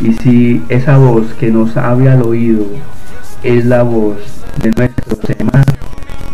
Y 0.00 0.14
si 0.14 0.64
esa 0.68 0.96
voz 0.96 1.26
que 1.34 1.50
nos 1.50 1.76
habla 1.76 2.14
al 2.14 2.22
oído 2.22 2.64
es 3.42 3.66
la 3.66 3.82
voz 3.82 4.18
de 4.62 4.70
nuestro 4.70 5.16
Semá, 5.26 5.64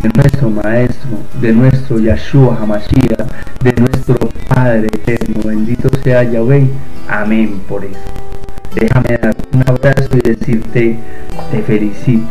de 0.05 0.11
nuestro 0.11 0.51
Maestro, 0.51 1.19
de 1.41 1.53
nuestro 1.53 1.99
Yahshua 1.99 2.59
Hamashiach, 2.61 3.27
de 3.63 3.73
nuestro 3.73 4.17
Padre 4.55 4.87
eterno, 4.89 5.41
bendito 5.45 5.89
sea 6.03 6.23
Yahweh, 6.23 6.69
amén 7.09 7.63
por 7.67 7.83
eso. 7.87 7.97
Déjame 8.75 9.17
dar 9.17 9.35
un 9.55 9.63
abrazo 9.67 10.11
y 10.13 10.21
decirte, 10.21 10.99
te 11.51 11.63
felicito. 11.63 12.27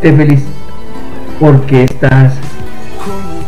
Te 0.00 0.16
felicito 0.16 0.48
porque 1.38 1.84
estás 1.84 2.32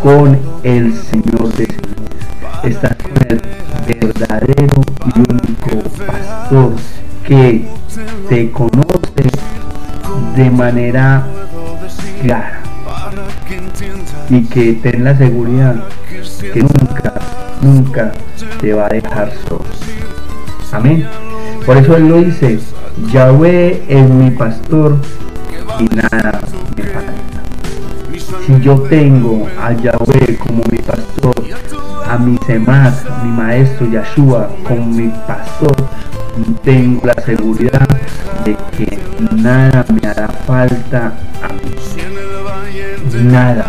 con 0.03 0.39
el 0.63 0.93
Señor 0.95 1.51
de 1.55 1.65
Señores. 1.65 2.63
Estás 2.63 2.95
con 2.97 3.27
el 3.27 3.41
verdadero 3.87 4.83
y 5.07 5.19
único 5.19 5.89
pastor 6.07 6.73
que 7.27 7.65
te 8.29 8.51
conoce 8.51 9.31
de 10.37 10.51
manera 10.51 11.27
clara 12.21 12.68
y 14.31 14.45
que 14.45 14.75
ten 14.75 15.05
la 15.05 15.17
seguridad 15.17 15.85
que 16.53 16.61
nunca, 16.61 17.15
nunca 17.61 18.13
te 18.61 18.73
va 18.75 18.87
a 18.87 18.89
dejar 18.89 19.33
solo. 19.49 19.65
Amén. 20.73 21.07
Por 21.65 21.77
eso 21.77 21.97
él 21.97 22.09
lo 22.09 22.23
dice, 22.23 22.59
Yahweh 23.13 23.83
es 23.89 24.09
mi 24.11 24.31
pastor 24.31 24.97
y 25.79 25.85
nada 25.95 26.41
me 26.77 26.83
falta. 26.85 27.13
Si 28.47 28.61
yo 28.61 28.81
tengo 28.83 29.47
a 29.61 29.73
Yahweh 29.73 30.37
como 30.39 30.63
mi 30.71 30.79
pastor, 30.79 31.35
a 32.09 32.19
mi 32.19 32.39
Semad, 32.47 32.93
mi 33.23 33.31
maestro 33.31 33.87
Yahshua 33.91 34.49
como 34.67 34.87
mi 34.87 35.09
pastor, 35.27 35.77
tengo 36.63 37.07
la 37.07 37.23
seguridad 37.23 37.87
de 38.45 38.57
que 38.77 38.99
nada 39.35 39.85
me 39.93 40.09
hará 40.09 40.29
falta 40.29 41.15
a 41.43 41.49
mí. 41.53 42.38
Nada. 43.31 43.67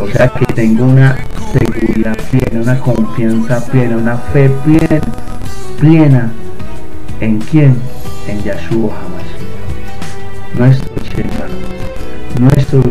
O 0.00 0.08
sea 0.08 0.28
que 0.28 0.46
tengo 0.54 0.84
una 0.84 1.18
seguridad 1.52 2.16
plena, 2.30 2.62
una 2.62 2.80
confianza 2.80 3.66
plena, 3.66 3.96
una 3.98 4.16
fe 4.16 4.48
plena, 4.64 5.02
plena. 5.78 6.32
¿En 7.20 7.38
quién? 7.38 7.76
En 8.26 8.42
Yahshua 8.42 8.94
Hamashiach. 8.94 10.54
Nuestro 10.54 10.94
Shema, 11.04 11.46
nuestro 12.40 12.82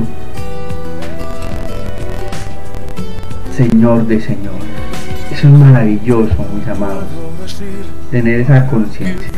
Señor 3.57 4.05
de 4.05 4.21
Señor. 4.21 4.53
Eso 5.31 5.47
es 5.47 5.53
maravilloso, 5.53 6.45
mis 6.55 6.67
amados, 6.67 7.05
tener 8.11 8.41
esa 8.41 8.67
conciencia. 8.67 9.31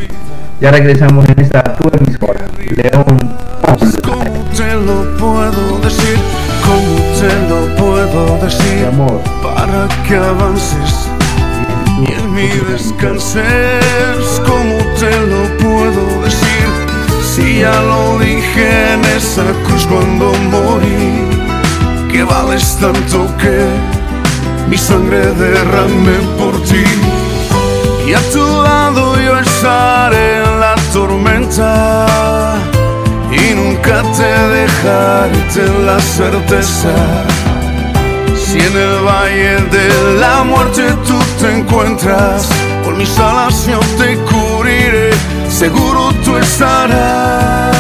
Ya 0.59 0.71
regresamos 0.71 1.25
en 1.29 1.39
esta 1.39 1.63
tu 1.63 1.89
emisora, 1.97 2.45
León 2.75 3.37
¿Cómo 4.03 4.36
te 4.57 4.73
lo 4.73 5.03
puedo 5.17 5.77
decir? 5.81 6.17
¿Cómo 6.65 6.95
te 7.19 7.31
lo 7.47 7.75
puedo 7.75 8.37
decir? 8.43 8.87
Amor. 8.87 9.21
Para 9.43 9.87
que 10.07 10.15
avances 10.15 11.09
y 12.01 12.11
en 12.11 12.33
mí 12.33 12.49
descanses. 12.67 14.41
¿Cómo 14.47 14.77
te 14.99 15.11
lo 15.27 15.43
puedo 15.57 16.23
decir? 16.23 16.67
Si 17.21 17.59
ya 17.59 17.81
lo 17.83 18.17
dije 18.17 18.93
en 18.93 19.05
esa 19.05 19.45
cruz 19.65 19.85
cuando 19.85 20.33
morí, 20.49 21.27
que 22.11 22.23
vales 22.23 22.77
tanto 22.81 23.27
que 23.37 23.63
mi 24.67 24.77
sangre 24.77 25.33
derramé 25.33 26.17
por 26.39 26.59
ti. 26.63 26.83
Y 28.07 28.13
a 28.13 28.21
tu 28.31 28.43
lado 28.63 29.21
yo 29.21 29.37
estaré 29.37 30.37
en 30.39 30.59
la 30.59 30.75
tormenta 30.91 32.06
nunca 33.87 34.01
te 34.17 34.47
dejaré 34.55 35.37
ten 35.53 35.85
la 35.85 35.99
certeza. 35.99 36.93
Si 38.35 38.59
en 38.59 38.77
el 38.77 39.03
valle 39.05 39.61
de 39.71 40.19
la 40.19 40.43
muerte 40.43 40.83
tú 41.05 41.17
te 41.41 41.57
encuentras, 41.57 42.49
con 42.83 42.97
mis 42.97 43.17
alas 43.19 43.67
te 43.97 44.17
cubriré, 44.29 45.11
seguro 45.49 46.11
tú 46.23 46.37
estarás. 46.37 47.75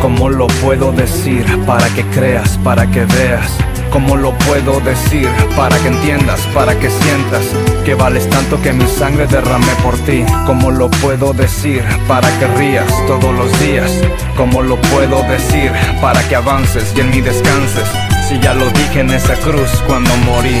¿Cómo 0.00 0.28
lo 0.28 0.46
puedo 0.46 0.92
decir 0.92 1.44
para 1.64 1.88
que 1.90 2.04
creas, 2.06 2.58
para 2.58 2.90
que 2.90 3.04
veas? 3.04 3.71
¿Cómo 3.92 4.16
lo 4.16 4.32
puedo 4.38 4.80
decir 4.80 5.28
para 5.54 5.76
que 5.78 5.88
entiendas, 5.88 6.40
para 6.54 6.74
que 6.78 6.88
sientas 6.88 7.44
que 7.84 7.94
vales 7.94 8.26
tanto 8.30 8.58
que 8.62 8.72
mi 8.72 8.86
sangre 8.86 9.26
derramé 9.26 9.74
por 9.82 9.98
ti? 9.98 10.24
¿Cómo 10.46 10.70
lo 10.70 10.88
puedo 10.88 11.34
decir 11.34 11.84
para 12.08 12.26
que 12.38 12.46
rías 12.56 12.90
todos 13.06 13.34
los 13.34 13.60
días? 13.60 13.92
¿Cómo 14.34 14.62
lo 14.62 14.80
puedo 14.80 15.22
decir 15.24 15.70
para 16.00 16.26
que 16.26 16.36
avances 16.36 16.90
y 16.96 17.00
en 17.00 17.10
mí 17.10 17.20
descanses? 17.20 17.86
Si 18.26 18.40
ya 18.40 18.54
lo 18.54 18.70
dije 18.70 19.00
en 19.00 19.10
esa 19.10 19.34
cruz 19.34 19.70
cuando 19.86 20.16
morí. 20.24 20.58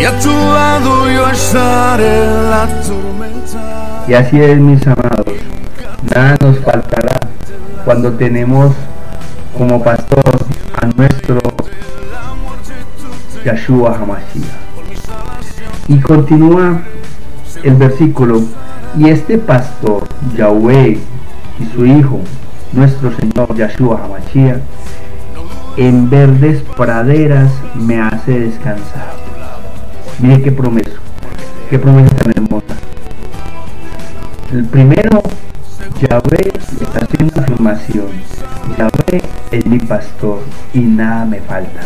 Y 0.00 0.04
a 0.04 0.18
tu 0.18 0.30
lado 0.30 1.10
yo 1.10 1.28
estaré 1.28 2.24
en 2.24 2.50
la 2.50 2.66
tormenta. 2.66 4.04
Y 4.08 4.14
así 4.14 4.40
es, 4.40 4.58
mis 4.58 4.86
amados. 4.86 5.36
Nada 6.14 6.38
nos 6.40 6.58
faltará 6.60 7.20
cuando 7.84 8.10
tenemos 8.12 8.74
como 9.56 9.84
pastor 9.84 10.46
a 10.80 10.86
nuestro 10.86 11.43
Yahshua 13.44 13.98
Hamashiach. 13.98 14.64
Y 15.88 16.00
continúa 16.00 16.80
el 17.62 17.74
versículo. 17.74 18.42
Y 18.98 19.08
este 19.08 19.38
pastor, 19.38 20.06
Yahweh, 20.36 20.98
y 21.58 21.66
su 21.74 21.84
hijo, 21.84 22.20
nuestro 22.72 23.12
Señor 23.16 23.54
Yahshua 23.54 24.02
Hamashiach, 24.04 24.60
en 25.76 26.08
verdes 26.08 26.62
praderas 26.76 27.50
me 27.74 28.00
hace 28.00 28.38
descansar. 28.40 29.14
Mire 30.20 30.42
qué 30.42 30.52
promesa, 30.52 30.98
qué 31.68 31.78
promesa 31.78 32.14
tan 32.16 32.30
hermosa. 32.30 32.74
El 34.52 34.64
primero, 34.66 35.22
Yahweh 36.00 36.52
está 36.80 37.04
haciendo 37.04 37.40
afirmación. 37.40 38.06
Yahweh 38.78 39.22
es 39.50 39.66
mi 39.66 39.78
pastor 39.80 40.40
y 40.72 40.80
nada 40.80 41.24
me 41.24 41.40
falta. 41.40 41.80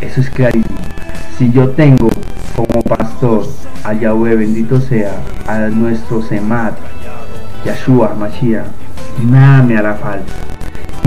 Eso 0.00 0.20
es 0.20 0.30
clarísimo. 0.30 0.78
Si 1.38 1.50
yo 1.52 1.70
tengo 1.70 2.08
como 2.54 2.82
pastor 2.82 3.46
a 3.84 3.92
Yahweh, 3.92 4.36
bendito 4.36 4.80
sea, 4.80 5.12
a 5.46 5.58
nuestro 5.68 6.22
Semat, 6.22 6.74
Yahshua, 7.64 8.14
Mashiach, 8.14 8.66
nada 9.22 9.62
me 9.62 9.76
hará 9.76 9.94
falta. 9.94 10.32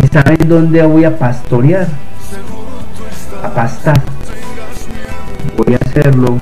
¿Y 0.03 0.07
saben 0.07 0.47
dónde 0.47 0.81
voy 0.83 1.03
a 1.03 1.17
pastorear? 1.17 1.87
a 3.43 3.49
pastar. 3.53 4.01
Voy 5.57 5.73
a 5.73 5.77
hacerlo 5.77 6.37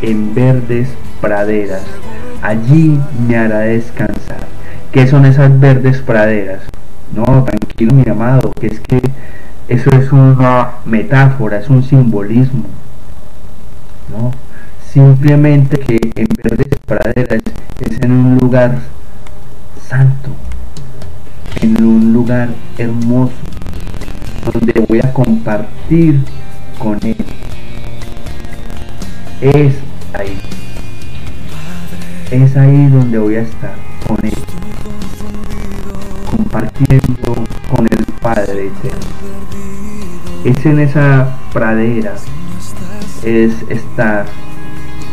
en 0.00 0.34
verdes 0.34 0.88
praderas. 1.20 1.82
Allí 2.42 3.00
me 3.28 3.36
hará 3.36 3.60
descansar. 3.60 4.46
¿Qué 4.90 5.06
son 5.06 5.24
esas 5.24 5.58
verdes 5.58 5.98
praderas? 6.00 6.62
No, 7.14 7.44
tranquilo 7.44 7.94
mi 7.94 8.08
amado, 8.10 8.52
que 8.60 8.66
es 8.66 8.80
que 8.80 9.00
eso 9.72 9.88
es 9.92 10.12
una 10.12 10.72
metáfora, 10.84 11.56
es 11.56 11.70
un 11.70 11.82
simbolismo. 11.82 12.64
No, 14.10 14.30
simplemente 14.86 15.78
que 15.78 15.98
en 16.14 16.26
verdes 16.42 16.78
praderas 16.84 17.42
es 17.80 18.00
en 18.02 18.12
un 18.12 18.36
lugar 18.36 18.80
santo, 19.88 20.28
en 21.62 21.82
un 21.82 22.12
lugar 22.12 22.50
hermoso, 22.76 23.32
donde 24.52 24.84
voy 24.86 25.00
a 25.02 25.10
compartir 25.14 26.20
con 26.78 26.98
Él. 27.02 27.16
Es 29.40 29.74
ahí. 30.12 30.38
Es 32.30 32.56
ahí 32.58 32.88
donde 32.88 33.18
voy 33.18 33.36
a 33.36 33.40
estar 33.40 33.74
con 34.06 34.18
Él. 34.22 34.34
Compartiendo 36.52 37.34
con 37.74 37.86
el 37.90 38.04
Padre 38.20 38.66
Eterno. 38.66 39.06
Es 40.44 40.66
en 40.66 40.80
esa 40.80 41.38
pradera. 41.50 42.12
Es 43.22 43.54
estar 43.70 44.26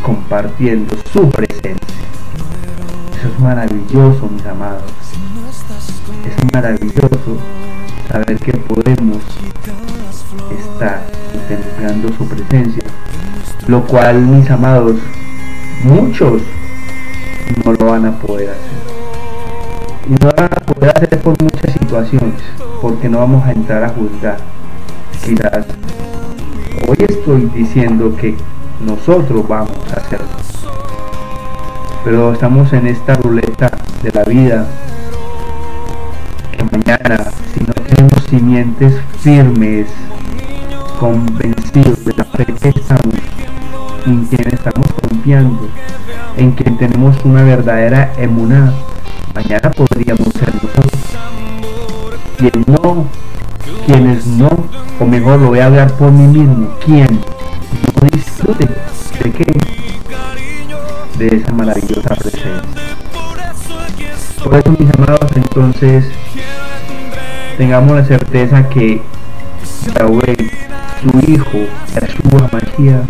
compartiendo 0.04 0.98
su 1.14 1.30
presencia. 1.30 1.96
Eso 3.18 3.28
es 3.30 3.40
maravilloso, 3.40 4.28
mis 4.28 4.46
amados. 4.48 4.84
Es 6.28 6.54
maravilloso 6.54 7.38
saber 8.12 8.38
que 8.40 8.58
podemos 8.58 9.24
estar 10.60 11.06
contemplando 11.32 12.10
su 12.18 12.28
presencia. 12.28 12.84
Lo 13.68 13.88
cual, 13.88 14.20
mis 14.24 14.52
amados, 14.52 14.98
muchos 15.86 16.42
no 17.64 17.72
lo 17.72 17.86
van 17.86 18.08
a 18.08 18.20
poder 18.20 18.50
hacer. 18.50 18.79
Y 20.10 20.14
no 20.14 20.32
van 20.36 20.46
a 20.46 20.66
poder 20.66 20.90
hacer 20.90 21.22
por 21.22 21.40
muchas 21.40 21.72
situaciones, 21.72 22.42
porque 22.82 23.08
no 23.08 23.20
vamos 23.20 23.46
a 23.46 23.52
entrar 23.52 23.84
a 23.84 23.90
juzgar. 23.90 24.38
Quizás 25.24 25.68
hoy 26.88 26.98
estoy 27.08 27.46
diciendo 27.54 28.16
que 28.20 28.36
nosotros 28.84 29.48
vamos 29.48 29.78
a 29.94 29.98
hacerlo. 29.98 30.26
Pero 32.04 32.34
estamos 32.34 32.74
en 32.74 32.88
esta 32.88 33.14
ruleta 33.14 33.70
de 34.02 34.12
la 34.12 34.24
vida 34.24 34.66
que 36.54 36.64
mañana, 36.64 37.26
si 37.54 37.60
no 37.60 37.74
tenemos 37.74 38.24
simientes 38.32 38.96
firmes, 39.20 39.90
convencidos 41.00 42.04
de 42.04 42.14
la 42.14 42.24
fe 42.24 42.46
que 42.46 42.70
estamos, 42.70 43.14
en 44.08 44.26
quien 44.26 44.48
estamos 44.48 44.88
confiando, 44.92 45.70
en 46.36 46.52
quien 46.54 46.78
tenemos 46.80 47.16
una 47.24 47.44
verdadera 47.44 48.12
emuná, 48.18 48.74
mañana 49.44 49.72
podríamos 49.72 50.28
ser 50.34 50.54
nosotros. 50.56 50.92
Quien 52.38 52.66
no, 52.68 53.06
quienes 53.86 54.26
no, 54.28 54.50
o 55.00 55.06
mejor 55.06 55.40
lo 55.40 55.48
voy 55.48 55.60
a 55.60 55.68
hablar 55.68 55.94
por 55.94 56.12
mí 56.12 56.28
mismo, 56.28 56.68
quien 56.86 57.08
no 57.08 58.10
disfrute 58.12 58.68
de 59.24 59.32
qué, 59.32 59.46
de 61.18 61.38
esa 61.38 61.54
maravillosa 61.54 62.16
presencia. 62.16 62.62
Por 64.44 64.56
eso 64.56 64.76
mis 64.78 64.94
amados, 64.98 65.32
entonces 65.36 66.06
tengamos 67.58 67.96
la 67.96 68.06
certeza 68.06 68.68
que 68.68 69.02
Yahweh, 69.96 70.52
su 71.02 71.32
Hijo, 71.32 71.60
Yahshua 71.96 72.50
Mashiach, 72.52 73.06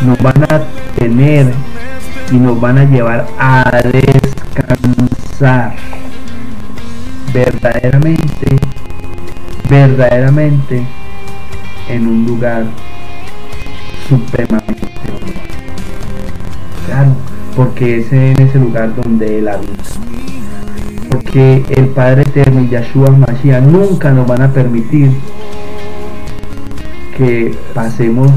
nos 0.00 0.18
van 0.18 0.42
a 0.42 0.60
tener 0.98 1.52
y 2.30 2.36
nos 2.36 2.60
van 2.60 2.78
a 2.78 2.84
llevar 2.84 3.26
a 3.38 3.80
descansar 3.82 5.74
verdaderamente, 7.32 8.56
verdaderamente 9.68 10.86
en 11.88 12.06
un 12.06 12.26
lugar 12.26 12.64
supremamente. 14.08 14.88
Claro, 16.86 17.10
porque 17.56 18.00
es 18.00 18.12
en 18.12 18.40
ese 18.40 18.58
lugar 18.58 18.94
donde 18.94 19.38
Él 19.38 19.48
habita. 19.48 19.72
Porque 21.10 21.64
el 21.70 21.88
Padre 21.88 22.22
Eterno 22.22 22.62
y 22.62 22.68
Yahshua 22.68 23.10
Mashiach 23.10 23.62
nunca 23.62 24.10
nos 24.10 24.26
van 24.26 24.42
a 24.42 24.52
permitir 24.52 25.10
que 27.16 27.56
pasemos 27.74 28.30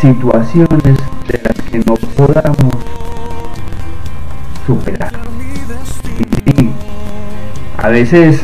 situaciones 0.00 0.98
de 1.28 1.40
las 1.42 1.62
que 1.70 1.78
no 1.78 1.94
podamos 2.16 2.74
superar. 4.66 5.12
Y 6.44 6.70
a 7.78 7.88
veces 7.88 8.40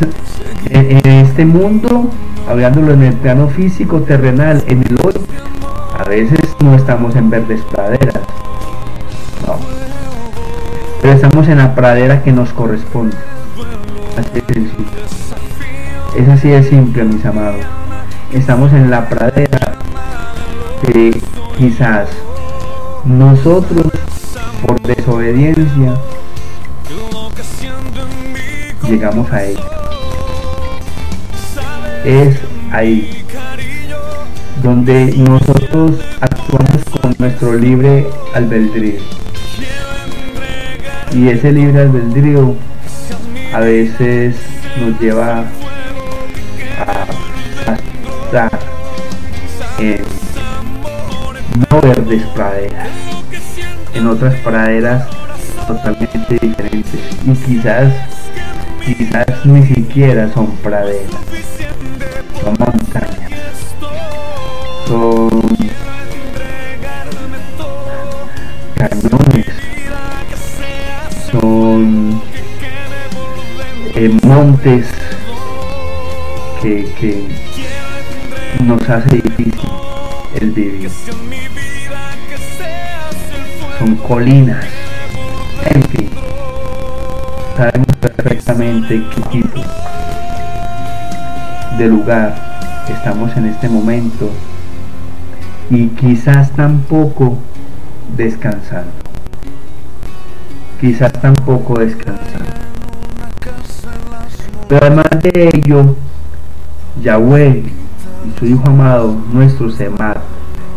en, 0.70 1.00
en 1.04 1.12
este 1.24 1.44
mundo, 1.44 2.08
hablándolo 2.48 2.92
en 2.94 3.02
el 3.02 3.14
plano 3.14 3.48
físico, 3.48 4.00
terrenal, 4.02 4.62
en 4.66 4.82
el 4.82 4.98
hoy, 5.04 5.14
a 5.98 6.04
veces 6.04 6.40
no 6.60 6.74
estamos 6.74 7.16
en 7.16 7.30
verdes 7.30 7.60
praderas. 7.62 8.22
No. 9.46 9.56
Pero 11.00 11.14
estamos 11.14 11.48
en 11.48 11.58
la 11.58 11.74
pradera 11.74 12.22
que 12.22 12.32
nos 12.32 12.52
corresponde. 12.52 13.16
Así 14.16 14.40
de 14.46 14.54
sencillo. 14.54 14.90
Es 16.16 16.28
así 16.28 16.48
de 16.48 16.62
simple, 16.62 17.04
mis 17.04 17.24
amados. 17.24 17.64
Estamos 18.32 18.72
en 18.72 18.90
la 18.90 19.08
pradera 19.08 19.78
que 20.86 21.20
quizás 21.62 22.08
nosotros, 23.04 23.86
por 24.66 24.82
desobediencia, 24.82 25.94
llegamos 28.88 29.30
a 29.30 29.44
ella. 29.44 29.62
Es 32.04 32.36
ahí 32.72 33.24
donde 34.60 35.14
nosotros 35.18 36.00
actuamos 36.20 36.84
con 37.00 37.14
nuestro 37.20 37.54
libre 37.54 38.08
albedrío. 38.34 39.00
Y 41.12 41.28
ese 41.28 41.52
libre 41.52 41.82
albedrío 41.82 42.56
a 43.54 43.60
veces 43.60 44.34
nos 44.80 45.00
lleva 45.00 45.44
a 46.80 47.76
estar 48.24 48.58
en 49.78 50.11
verdes 51.82 52.22
praderas, 52.28 52.88
en 53.92 54.06
otras 54.06 54.34
praderas 54.36 55.08
totalmente 55.66 56.38
diferentes. 56.40 57.00
Y 57.26 57.34
quizás 57.34 57.92
quizás 58.84 59.26
ni 59.44 59.66
siquiera 59.66 60.32
son 60.32 60.46
praderas, 60.58 61.10
son 62.40 62.56
montañas, 62.58 63.32
son 64.86 65.58
cañones, 68.76 69.46
son 71.32 72.22
eh, 73.96 74.18
montes 74.22 74.86
que, 76.62 76.84
que 77.00 77.28
nos 78.62 78.88
hace 78.88 79.16
difícil 79.16 79.68
el 80.40 80.50
vivir. 80.52 80.90
Son 83.82 83.96
colinas, 83.96 84.64
en 85.64 85.82
fin, 85.82 86.08
sabemos 87.56 87.88
perfectamente 88.00 89.04
qué 89.12 89.20
tipo 89.22 89.60
de 91.76 91.88
lugar 91.88 92.32
estamos 92.88 93.36
en 93.36 93.46
este 93.46 93.68
momento 93.68 94.30
y 95.68 95.88
quizás 95.88 96.52
tampoco 96.52 97.38
descansando. 98.16 98.92
Quizás 100.80 101.12
tampoco 101.14 101.80
descansando. 101.80 102.52
Pero 104.68 104.86
además 104.86 105.10
de 105.22 105.50
ello, 105.54 105.96
Yahweh 107.02 107.64
y 108.28 108.38
su 108.38 108.46
Hijo 108.46 108.62
amado, 108.64 109.16
nuestro 109.32 109.68
Semad, 109.72 110.18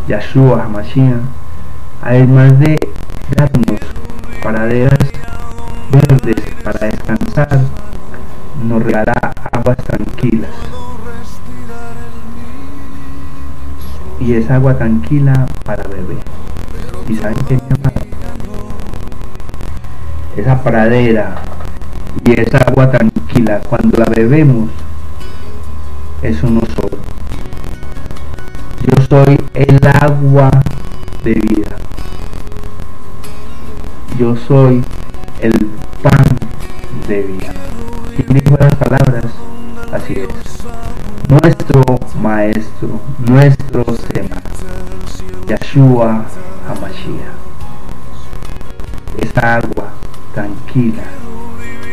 Yahshua 0.08 0.64
Hamashiach, 0.64 1.22
además 2.02 2.60
de 2.60 2.95
darnos 3.32 3.80
paraderas 4.44 5.00
verdes 5.92 6.36
para 6.64 6.88
descansar, 6.88 7.60
nos 8.64 8.84
regalará 8.84 9.34
aguas 9.52 9.78
tranquilas. 9.78 10.52
Y 14.20 14.34
es 14.34 14.50
agua 14.50 14.78
tranquila 14.78 15.48
para 15.64 15.84
beber. 15.84 16.18
¿Y 17.08 17.16
saben 17.16 17.38
qué? 17.48 17.60
Esa 20.38 20.62
pradera 20.62 21.36
y 22.24 22.40
esa 22.40 22.58
agua 22.58 22.92
tranquila, 22.92 23.62
cuando 23.70 23.98
la 23.98 24.06
bebemos, 24.06 24.70
es 26.22 26.42
uno 26.44 26.62
solo. 26.76 26.98
soy 29.10 29.38
el 29.54 29.80
agua 30.02 30.50
de 31.24 31.34
vida. 31.34 31.65
Yo 34.18 34.34
soy 34.48 34.82
el 35.42 35.52
pan 36.02 36.24
de 37.06 37.22
vida. 37.24 37.54
¿Quién 38.16 38.42
dijo 38.42 38.56
las 38.58 38.74
palabras? 38.76 39.26
Así 39.92 40.14
es. 40.14 40.30
Nuestro 41.28 41.84
maestro, 42.22 43.02
nuestro 43.28 43.84
Sema, 43.84 44.42
Yeshua 45.48 46.24
Hamashiach. 46.66 47.36
Esa 49.20 49.56
agua 49.56 49.90
tranquila 50.34 51.04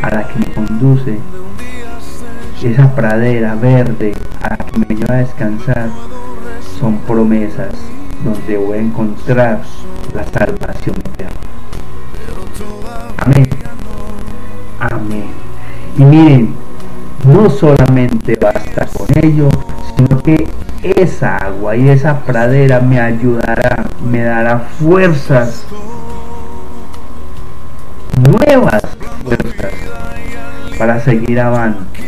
a 0.02 0.10
la 0.14 0.28
que 0.28 0.38
me 0.38 0.54
conduce, 0.54 1.18
esa 2.62 2.94
pradera 2.94 3.56
verde 3.56 4.14
a 4.42 4.50
la 4.50 4.56
que 4.58 4.78
me 4.78 4.94
lleva 4.94 5.14
a 5.14 5.18
descansar, 5.18 5.88
son 6.78 6.98
promesas 6.98 7.74
donde 8.24 8.56
voy 8.58 8.78
a 8.78 8.82
encontrar 8.82 9.62
la 10.14 10.24
salvación 10.24 10.96
eterna. 10.98 11.51
Y 16.02 16.04
miren, 16.04 16.54
no 17.24 17.48
solamente 17.48 18.34
basta 18.34 18.86
con 18.86 19.06
ello, 19.24 19.48
sino 19.96 20.20
que 20.20 20.48
esa 20.82 21.36
agua 21.36 21.76
y 21.76 21.90
esa 21.90 22.18
pradera 22.24 22.80
me 22.80 23.00
ayudará, 23.00 23.84
me 24.04 24.24
dará 24.24 24.58
fuerzas, 24.58 25.64
nuevas 28.16 28.82
fuerzas 29.22 29.72
para 30.76 30.98
seguir 30.98 31.38
avante, 31.38 32.00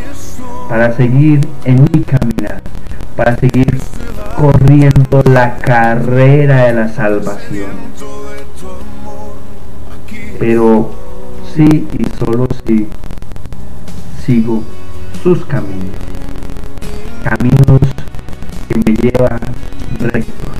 para 0.68 0.96
seguir 0.96 1.46
en 1.64 1.82
mi 1.84 2.00
caminar, 2.02 2.62
para 3.16 3.36
seguir 3.36 3.80
corriendo 4.36 5.22
la 5.30 5.56
carrera 5.58 6.64
de 6.64 6.72
la 6.72 6.88
salvación. 6.88 7.70
Pero 10.40 10.90
sí 11.54 11.86
y 11.96 12.04
solo 12.18 12.48
si 12.66 12.88
sigo 14.26 14.62
sus 15.22 15.44
caminos, 15.44 15.96
caminos 17.22 17.80
que 18.68 18.78
me 18.78 18.96
llevan 18.96 19.40
rectos. 20.00 20.52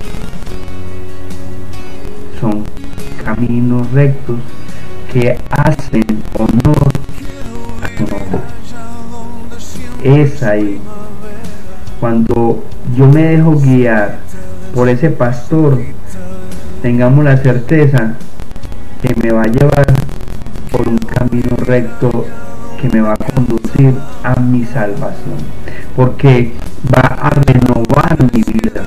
Son 2.41 2.65
caminos 3.25 3.91
rectos 3.93 4.37
que 5.13 5.39
hacen 5.51 6.05
honor 6.39 6.93
a 7.83 7.89
su 7.97 8.05
nombre. 8.05 8.41
Es 10.03 10.43
ahí 10.43 10.79
cuando 12.01 12.65
yo 12.95 13.07
me 13.07 13.23
dejo 13.23 13.59
guiar 13.59 14.19
por 14.75 14.91
ese 14.91 15.09
pastor, 15.09 15.81
tengamos 16.83 17.25
la 17.25 17.39
certeza 17.39 18.15
que 19.01 19.15
me 19.23 19.33
va 19.33 19.43
a 19.43 19.47
llevar 19.47 19.87
por 20.71 20.87
un 20.87 20.99
camino 20.99 21.57
recto 21.57 22.27
que 22.85 22.97
me 22.97 23.01
va 23.01 23.15
a 23.15 23.17
conducir 23.17 23.95
a 24.23 24.39
mi 24.41 24.65
salvación. 24.67 25.39
Porque 25.97 26.53
va 26.95 27.01
a 27.01 27.31
renovar 27.31 28.17
mi 28.33 28.43
vida. 28.43 28.83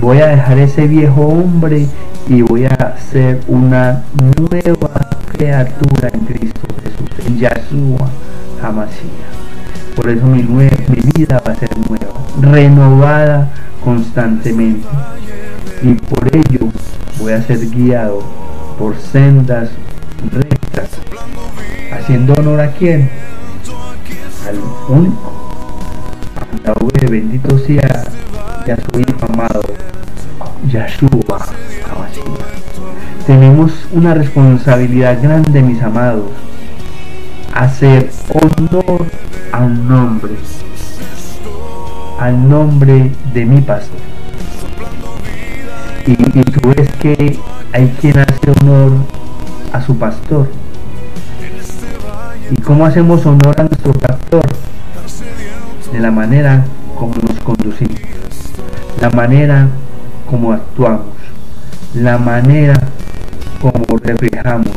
Voy 0.00 0.20
a 0.20 0.28
dejar 0.28 0.58
ese 0.58 0.86
viejo 0.86 1.22
hombre 1.22 1.88
y 2.28 2.42
voy 2.42 2.66
a 2.66 2.96
ser 3.10 3.40
una 3.48 4.04
nueva 4.38 5.08
criatura 5.32 6.08
en 6.12 6.20
Cristo 6.20 6.60
Jesús, 6.84 7.26
en 7.26 7.38
Yahshua 7.38 8.08
Hamashiach. 8.62 9.96
Por 9.96 10.08
eso 10.10 10.26
mi, 10.26 10.42
mi 10.42 11.00
vida 11.16 11.42
va 11.44 11.52
a 11.52 11.56
ser 11.56 11.70
nueva, 11.88 12.06
renovada 12.40 13.50
constantemente. 13.82 14.86
Y 15.82 15.94
por 15.94 16.28
ello 16.32 16.68
voy 17.18 17.32
a 17.32 17.42
ser 17.42 17.58
guiado 17.70 18.20
por 18.78 18.96
sendas 18.96 19.70
rectas. 20.30 20.90
Haciendo 22.06 22.34
honor 22.34 22.60
a 22.60 22.70
quién? 22.70 23.10
Al 24.46 24.60
único. 24.88 25.32
A 26.36 26.68
Yahweh, 26.68 27.10
bendito 27.10 27.58
sea 27.58 28.04
y 28.64 28.70
a 28.70 28.76
su 28.76 29.00
hijo 29.00 29.26
amado, 29.28 29.60
Yahshua. 30.68 31.46
Tenemos 33.26 33.72
una 33.90 34.14
responsabilidad 34.14 35.20
grande, 35.20 35.60
mis 35.62 35.82
amados, 35.82 36.30
hacer 37.52 38.08
honor 38.32 39.04
al 39.50 39.88
nombre, 39.88 40.36
al 42.20 42.48
nombre 42.48 43.10
de 43.34 43.44
mi 43.44 43.60
pastor. 43.62 43.98
Y 46.06 46.14
tú 46.14 46.68
ves 46.68 46.88
que 47.00 47.36
hay 47.72 47.88
quien 48.00 48.20
hace 48.20 48.52
honor 48.60 48.92
a 49.72 49.82
su 49.82 49.98
pastor. 49.98 50.48
¿Y 52.48 52.60
cómo 52.62 52.86
hacemos 52.86 53.26
honor 53.26 53.60
a 53.60 53.64
nuestro 53.64 53.92
pastor? 53.92 54.42
De 55.92 55.98
la 55.98 56.12
manera 56.12 56.64
como 56.96 57.14
nos 57.14 57.40
conducimos, 57.40 57.98
la 59.00 59.10
manera 59.10 59.68
como 60.30 60.52
actuamos, 60.52 61.14
la 61.94 62.18
manera 62.18 62.74
como 63.60 63.84
reflejamos 63.98 64.68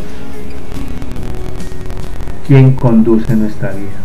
quién 2.48 2.74
conduce 2.74 3.36
nuestra 3.36 3.72
vida. 3.72 4.00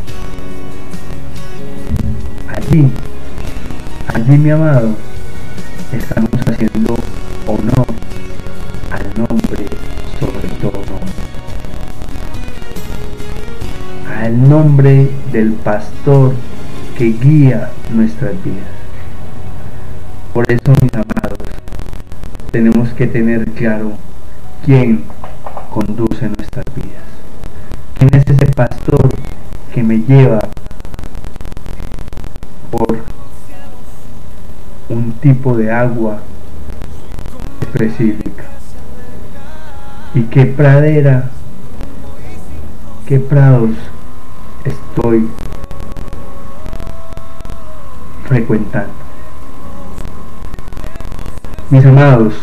Allí, 2.54 2.90
allí 4.14 4.38
mi 4.38 4.50
amado, 4.50 4.90
estamos 5.90 6.30
haciendo 6.46 6.96
honor 7.46 7.86
al 8.90 9.14
nombre 9.16 9.73
nombre 14.54 15.10
del 15.32 15.54
pastor 15.54 16.32
que 16.96 17.06
guía 17.06 17.70
nuestras 17.92 18.34
vidas. 18.44 18.70
Por 20.32 20.44
eso, 20.48 20.72
mis 20.80 20.94
amados, 20.94 21.38
tenemos 22.52 22.88
que 22.90 23.08
tener 23.08 23.50
claro 23.50 23.94
quién 24.64 25.02
conduce 25.70 26.28
nuestras 26.28 26.66
vidas. 26.76 27.02
¿Quién 27.98 28.10
es 28.14 28.24
ese 28.28 28.46
pastor 28.52 29.08
que 29.74 29.82
me 29.82 29.98
lleva 29.98 30.38
por 32.70 32.98
un 34.88 35.14
tipo 35.14 35.56
de 35.56 35.72
agua 35.72 36.20
específica? 37.60 38.44
¿Y 40.14 40.22
qué 40.22 40.46
pradera, 40.46 41.30
qué 43.08 43.18
prados 43.18 43.72
estoy 44.64 45.28
frecuentando? 48.26 48.92
Mis 51.70 51.84
amados, 51.84 52.34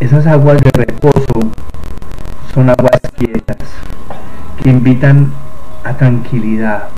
esas 0.00 0.26
aguas 0.26 0.58
de 0.62 0.70
reposo 0.72 1.40
son 2.52 2.70
aguas 2.70 3.00
quietas 3.16 3.56
que 4.62 4.70
invitan 4.70 5.32
a 5.84 5.94
tranquilidad. 5.94 6.88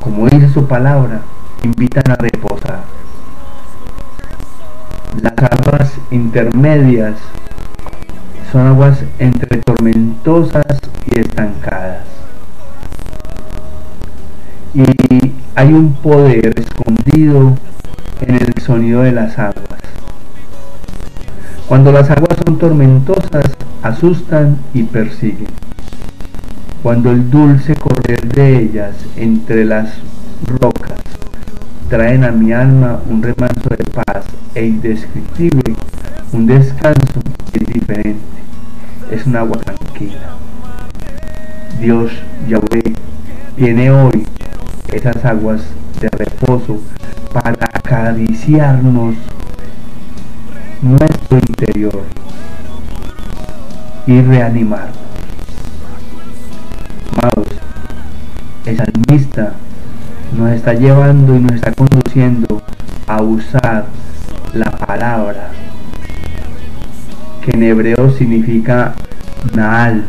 Como 0.00 0.28
dice 0.28 0.48
su 0.48 0.66
palabra, 0.66 1.22
invitan 1.62 2.10
a 2.10 2.16
reposar. 2.16 2.84
Las 5.20 5.50
aguas 5.50 5.98
intermedias 6.10 7.16
son 8.52 8.66
aguas 8.66 8.98
entre 9.18 9.58
tormentosas 9.58 10.64
y 11.06 11.20
estancadas. 11.20 12.04
Y 14.74 14.84
hay 15.54 15.72
un 15.72 15.94
poder 15.94 16.52
escondido 16.58 17.56
en 18.20 18.34
el 18.34 18.62
sonido 18.62 19.02
de 19.02 19.12
las 19.12 19.38
aguas. 19.38 19.80
Cuando 21.68 21.92
las 21.92 22.10
aguas 22.10 22.38
son 22.44 22.58
tormentosas, 22.58 23.44
asustan 23.82 24.58
y 24.74 24.84
persiguen. 24.84 25.48
Cuando 26.82 27.10
el 27.10 27.30
dulce 27.30 27.74
correr 27.74 28.28
de 28.28 28.58
ellas 28.62 28.94
entre 29.16 29.64
las 29.64 29.88
rocas 30.46 30.96
traen 31.88 32.24
a 32.24 32.32
mi 32.32 32.52
alma 32.52 33.00
un 33.08 33.22
remanso 33.22 33.68
de 33.70 33.84
paz 33.84 34.24
e 34.54 34.66
indescriptible, 34.66 35.74
un 36.32 36.46
descanso 36.46 37.20
es 37.52 37.66
diferente, 37.66 38.20
es 39.10 39.26
un 39.26 39.36
agua 39.36 39.58
tranquila. 39.58 40.36
Dios, 41.80 42.10
Yahweh, 42.48 42.94
tiene 43.56 43.90
hoy 43.90 44.26
esas 44.92 45.24
aguas 45.24 45.60
de 46.00 46.08
reposo 46.08 46.80
para 47.32 47.68
acariciarnos 47.72 49.14
nuestro 50.82 51.38
interior 51.38 52.02
y 54.06 54.22
reanimarnos. 54.22 54.96
Amados, 57.16 57.48
el 58.64 58.76
salmista 58.76 59.52
nos 60.32 60.50
está 60.52 60.74
llevando 60.74 61.34
y 61.36 61.40
nos 61.40 61.52
está 61.52 61.72
conduciendo 61.72 62.62
a 63.06 63.22
usar 63.22 63.86
la 64.52 64.70
palabra 64.70 65.50
que 67.44 67.52
en 67.52 67.62
hebreo 67.62 68.10
significa 68.10 68.94
naal, 69.54 70.04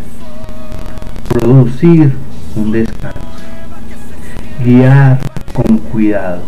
producir 1.30 2.16
un 2.56 2.72
descanso, 2.72 3.20
guiar 4.64 5.20
con 5.54 5.78
cuidado, 5.78 6.42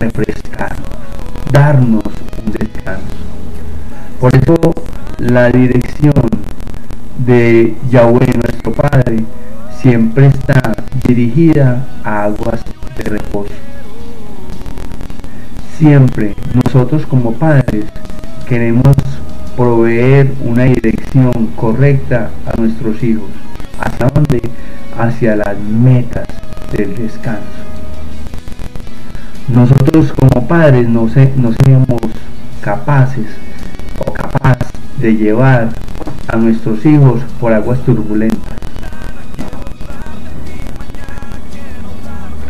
refrescarnos, 0.00 0.88
darnos 1.52 2.02
un 2.44 2.52
descanso. 2.52 3.16
Por 4.20 4.34
eso 4.34 4.56
la 5.18 5.48
dirección 5.50 6.12
de 7.18 7.76
Yahweh 7.90 8.32
nuestro 8.42 8.72
Padre 8.72 9.24
siempre 9.80 10.26
está 10.26 10.74
dirigida 11.06 11.86
a 12.04 12.24
aguas 12.24 12.60
de 12.96 13.04
reposo. 13.04 13.52
Siempre 15.78 16.34
nosotros 16.54 17.04
como 17.06 17.32
padres 17.32 17.84
queremos 18.48 18.94
proveer 19.56 20.32
una 20.42 20.64
dirección 20.64 21.48
correcta 21.56 22.30
a 22.46 22.60
nuestros 22.60 23.02
hijos. 23.02 23.28
¿Hacia 23.78 24.06
dónde? 24.08 24.42
Hacia 24.98 25.36
las 25.36 25.58
metas 25.58 26.26
del 26.72 26.94
descanso. 26.96 27.42
Nosotros 29.48 30.12
como 30.12 30.48
padres 30.48 30.88
no, 30.88 31.08
se, 31.08 31.32
no 31.36 31.52
seríamos 31.52 32.00
capaces 32.60 33.26
o 34.04 34.12
capaz 34.12 34.58
de 34.98 35.14
llevar 35.14 35.68
a 36.28 36.36
nuestros 36.36 36.84
hijos 36.84 37.22
por 37.38 37.52
aguas 37.52 37.78
turbulentas. 37.84 38.56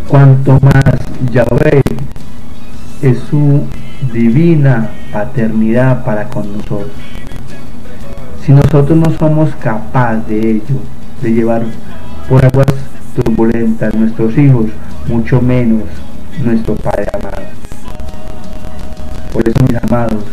Cuanto 0.08 0.58
más 0.60 0.94
Yahweh 1.32 1.82
es 3.02 3.18
su 3.28 3.66
divina 4.12 4.88
paternidad 5.12 6.04
para 6.04 6.28
con 6.28 6.56
nosotros. 6.56 6.92
Si 8.44 8.52
nosotros 8.52 8.96
no 8.96 9.10
somos 9.18 9.54
capaces 9.56 10.28
de 10.28 10.50
ello, 10.52 10.80
de 11.22 11.32
llevar 11.32 11.62
por 12.28 12.44
aguas 12.44 12.68
turbulentas 13.16 13.94
nuestros 13.94 14.38
hijos, 14.38 14.66
mucho 15.08 15.40
menos 15.40 15.82
nuestro 16.44 16.76
Padre 16.76 17.06
amado. 17.12 17.42
Por 19.32 19.48
eso, 19.48 19.58
mis 19.68 19.82
amados, 19.82 20.24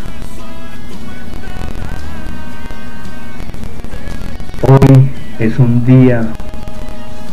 hoy 4.61 5.09
es 5.39 5.57
un 5.57 5.83
día 5.83 6.27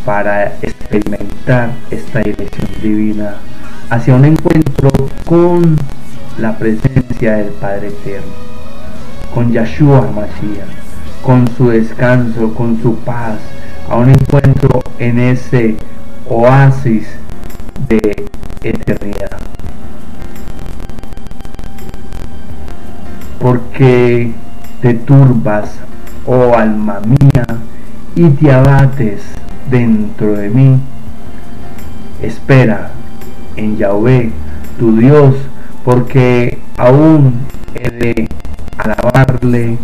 para 0.06 0.54
experimentar 0.90 1.70
esta 1.90 2.18
dirección 2.20 2.68
divina 2.82 3.36
hacia 3.90 4.14
un 4.14 4.24
encuentro 4.24 4.90
con 5.24 5.76
la 6.38 6.56
presencia 6.58 7.36
del 7.36 7.50
Padre 7.52 7.88
Eterno, 7.88 8.32
con 9.32 9.52
Yahshua 9.52 10.10
Mashiach, 10.10 11.22
con 11.22 11.46
su 11.56 11.68
descanso, 11.68 12.52
con 12.54 12.80
su 12.82 12.96
paz, 12.96 13.38
a 13.88 13.96
un 13.96 14.10
encuentro 14.10 14.82
en 14.98 15.20
ese 15.20 15.76
oasis 16.28 17.06
de 17.88 18.26
eternidad. 18.62 19.38
Porque 23.38 24.32
te 24.82 24.94
turbas, 24.94 25.70
oh 26.26 26.54
alma 26.54 27.00
mía, 27.00 27.46
y 28.16 28.28
te 28.30 28.52
abates 28.52 29.22
dentro 29.70 30.34
de 30.34 30.50
mí. 30.50 30.80
Espera 32.22 32.90
en 33.56 33.76
Yahweh, 33.76 34.30
tu 34.78 34.96
Dios, 34.96 35.34
porque 35.84 36.58
aún 36.76 37.40
he 37.74 37.90
de 37.90 38.28
alabarle 38.76 39.78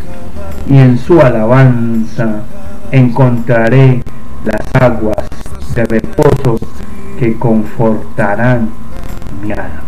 y 0.68 0.78
en 0.78 0.99
su 0.99 1.20
alabanza 1.20 2.43
encontraré 2.91 4.03
las 4.45 4.82
aguas 4.82 5.28
de 5.74 5.84
reposo 5.84 6.59
que 7.18 7.37
confortarán 7.39 8.70
mi 9.43 9.53
alma. 9.53 9.82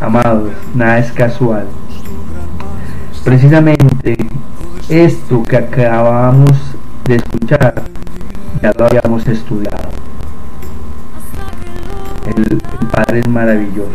Amados, 0.00 0.52
nada 0.74 0.98
es 0.98 1.12
casual. 1.12 1.66
Precisamente 3.24 4.16
esto 4.88 5.42
que 5.42 5.56
acabamos 5.56 6.52
de 7.06 7.16
escuchar 7.16 7.82
ya 8.64 8.72
lo 8.78 8.86
habíamos 8.86 9.26
estudiado. 9.26 9.90
El, 12.24 12.62
Padre 12.90 13.18
es 13.18 13.28
maravilloso. 13.28 13.90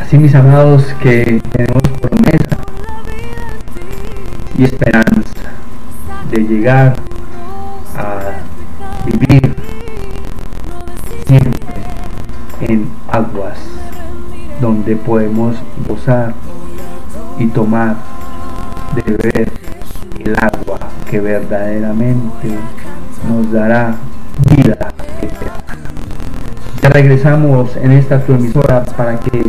Así 0.00 0.18
mis 0.18 0.34
amados 0.34 0.82
que 1.00 1.40
tenemos 1.52 1.82
promesa 2.00 2.56
y 4.58 4.64
esperanza 4.64 5.52
de 6.32 6.38
llegar 6.38 6.96
a 7.96 8.18
vivir 9.06 9.54
siempre 11.28 11.76
en 12.60 12.88
aguas 13.08 13.58
donde 14.60 14.96
podemos 14.96 15.54
gozar 15.86 16.34
y 17.38 17.46
tomar 17.46 17.96
de 18.96 19.02
beber 19.02 19.52
el 20.18 20.36
agua 20.40 20.63
que 21.14 21.20
verdaderamente 21.20 22.58
nos 23.28 23.52
dará 23.52 23.94
vida 24.50 24.76
eterna. 25.22 25.78
Ya 26.82 26.88
regresamos 26.88 27.76
en 27.76 27.92
esta 27.92 28.18
tu 28.18 28.32
emisora 28.34 28.82
para 28.96 29.20
que 29.20 29.44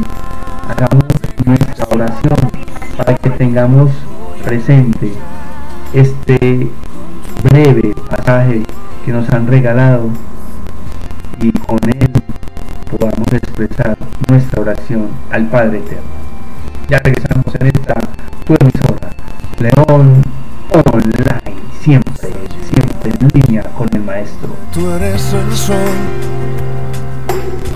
hagamos 0.70 1.06
nuestra 1.44 1.88
oración, 1.90 2.38
para 2.96 3.16
que 3.16 3.32
tengamos 3.32 3.90
presente 4.44 5.12
este 5.92 6.70
breve 7.42 7.96
pasaje 8.12 8.62
que 9.04 9.12
nos 9.12 9.28
han 9.32 9.48
regalado 9.48 10.10
y 11.42 11.52
con 11.52 11.80
él 11.88 12.12
podamos 12.92 13.28
expresar 13.32 13.98
nuestra 14.30 14.62
oración 14.62 15.08
al 15.32 15.48
Padre 15.48 15.80
Eterno. 15.80 16.04
Ya 16.90 17.00
regresamos 17.00 17.56
en 17.60 17.66
esta 17.66 17.96
tu 18.46 18.54
emisora, 18.54 19.10
León 19.58 20.22
Online, 20.72 21.55
siempre, 21.86 22.34
siempre 22.74 23.12
en 23.20 23.28
línea 23.36 23.64
con 23.78 23.88
el 23.94 24.02
Maestro. 24.02 24.50
Tú 24.74 24.90
eres 24.90 25.34
el 25.34 25.56
sol 25.56 25.94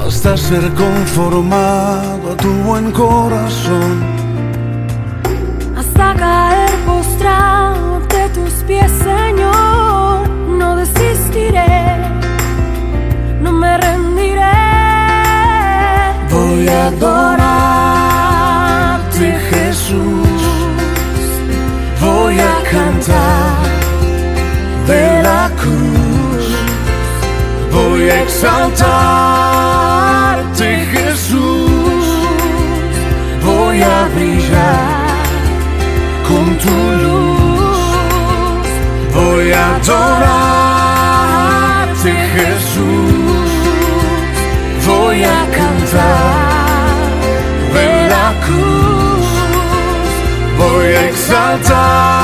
hasta 0.04 0.36
ser 0.36 0.74
conformado 0.74 2.32
a 2.32 2.36
tu 2.38 2.52
buen 2.68 2.92
corazón. 2.92 4.04
hasta 5.78 6.16
caer 6.16 6.72
postrado 6.88 7.98
ante 7.98 8.30
tus 8.30 8.54
pies, 8.68 8.92
Señor. 8.92 10.28
No 10.58 10.76
desistiré, 10.76 11.98
no 13.44 13.52
me 13.52 13.78
rendiré. 13.78 14.58
Voy 16.32 16.68
a 16.68 16.88
adorarte, 16.88 17.68
Jesús. 19.52 20.42
Voy 22.02 22.40
a 22.40 22.64
cantar 22.72 23.59
de 24.90 25.22
cruz. 25.62 26.46
Voy 27.72 28.04
a 28.10 28.24
exaltarte, 28.24 28.88
Jesús. 30.94 32.06
Voy 33.46 33.78
a 33.82 34.08
brillar 34.16 35.08
con 36.28 36.46
tu 36.64 36.78
luz. 37.06 38.66
Voy 39.14 39.48
a 39.52 39.56
adorarte, 39.76 40.12
Jesús. 42.36 43.50
Voy 44.88 45.20
a 45.24 45.40
cantar 45.60 47.00
de 47.76 47.90
cruz. 48.46 49.28
Voy 50.58 50.90
a 51.00 51.02
exaltarte, 51.10 52.19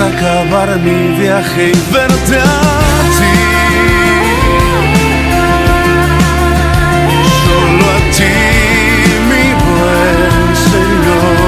acabar 0.00 0.78
mi 0.78 1.18
viaje 1.18 1.72
y 1.72 1.92
verte 1.92 2.36
a 2.38 2.60
ti. 3.18 3.36
Solo 7.44 7.84
a 7.84 7.98
ti, 8.16 8.34
mi 9.30 9.46
buen 9.64 10.56
Señor. 10.70 11.38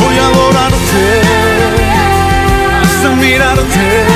Voy 0.00 0.16
a 0.18 0.26
adorarte 0.26 1.04
hasta 2.82 3.08
mirarte 3.16 4.13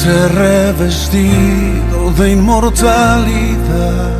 ser 0.00 0.32
revestido 0.32 2.10
de 2.16 2.32
inmortalidad. 2.32 4.10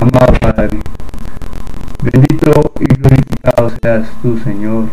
Amado 0.00 0.32
Padre, 0.40 0.80
bendito 2.02 2.72
y 2.80 2.86
glorificado 2.86 3.70
seas 3.82 4.08
tú, 4.22 4.38
Señor. 4.42 4.84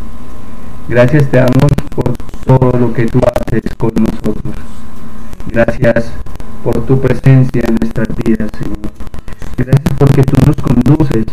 Gracias 0.89 1.29
te 1.29 1.37
damos 1.37 1.71
por 1.95 2.13
todo 2.45 2.77
lo 2.77 2.93
que 2.93 3.05
tú 3.05 3.21
haces 3.23 3.63
con 3.77 3.93
nosotros. 3.95 4.55
Gracias 5.47 6.11
por 6.61 6.85
tu 6.85 6.99
presencia 6.99 7.61
en 7.65 7.77
nuestras 7.79 8.09
vidas, 8.17 8.49
Señor. 8.59 9.22
Gracias 9.57 9.93
porque 9.99 10.23
tú 10.23 10.35
nos 10.45 10.55
conduces 10.55 11.25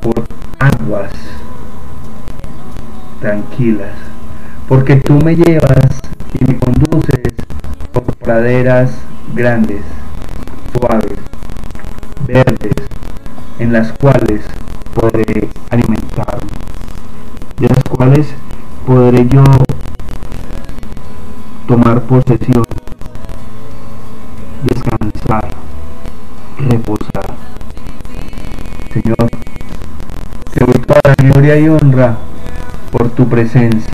por 0.00 0.24
aguas 0.58 1.12
tranquilas. 3.20 3.92
Porque 4.68 4.96
tú 4.96 5.14
me 5.24 5.36
llevas 5.36 6.00
y 6.34 6.44
me 6.44 6.58
conduces 6.58 7.20
por 7.92 8.04
praderas 8.16 8.90
grandes, 9.34 9.82
suaves, 10.72 11.18
verdes 12.26 12.74
en 13.58 13.72
las 13.72 13.92
cuales 13.92 14.42
podré 14.94 15.48
alimentarme, 15.70 16.50
de 17.58 17.68
las 17.68 17.82
cuales 17.84 18.26
podré 18.86 19.26
yo 19.28 19.44
tomar 21.66 22.00
posesión, 22.02 22.64
descansar, 24.64 25.48
reposar. 26.58 27.36
Señor, 28.92 29.28
te 30.52 30.64
doy 30.64 30.80
toda 30.86 31.00
la 31.04 31.14
gloria 31.14 31.58
y 31.58 31.68
honra 31.68 32.16
por 32.90 33.10
tu 33.10 33.28
presencia, 33.28 33.92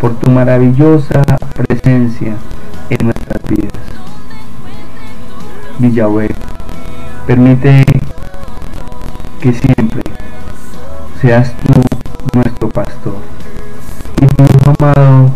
por 0.00 0.14
tu 0.16 0.30
maravillosa 0.30 1.22
presencia 1.54 2.36
en 2.90 3.06
nuestras 3.06 3.42
vidas. 3.48 3.72
Yahweh, 5.80 6.30
permite 7.26 7.84
que 9.40 9.52
siempre 9.52 10.02
seas 11.20 11.52
tú 11.64 11.82
nuestro 12.32 12.68
pastor 12.68 13.16
y 14.20 14.26
tu 14.26 14.44
amado 14.70 15.30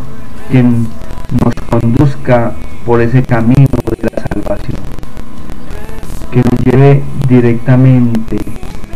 quien 0.51 0.87
nos 1.43 1.55
conduzca 1.69 2.53
por 2.87 3.01
ese 3.01 3.23
camino 3.23 3.69
de 3.91 4.11
la 4.11 4.23
salvación 4.23 4.78
lleve 6.71 7.03
directamente 7.29 8.37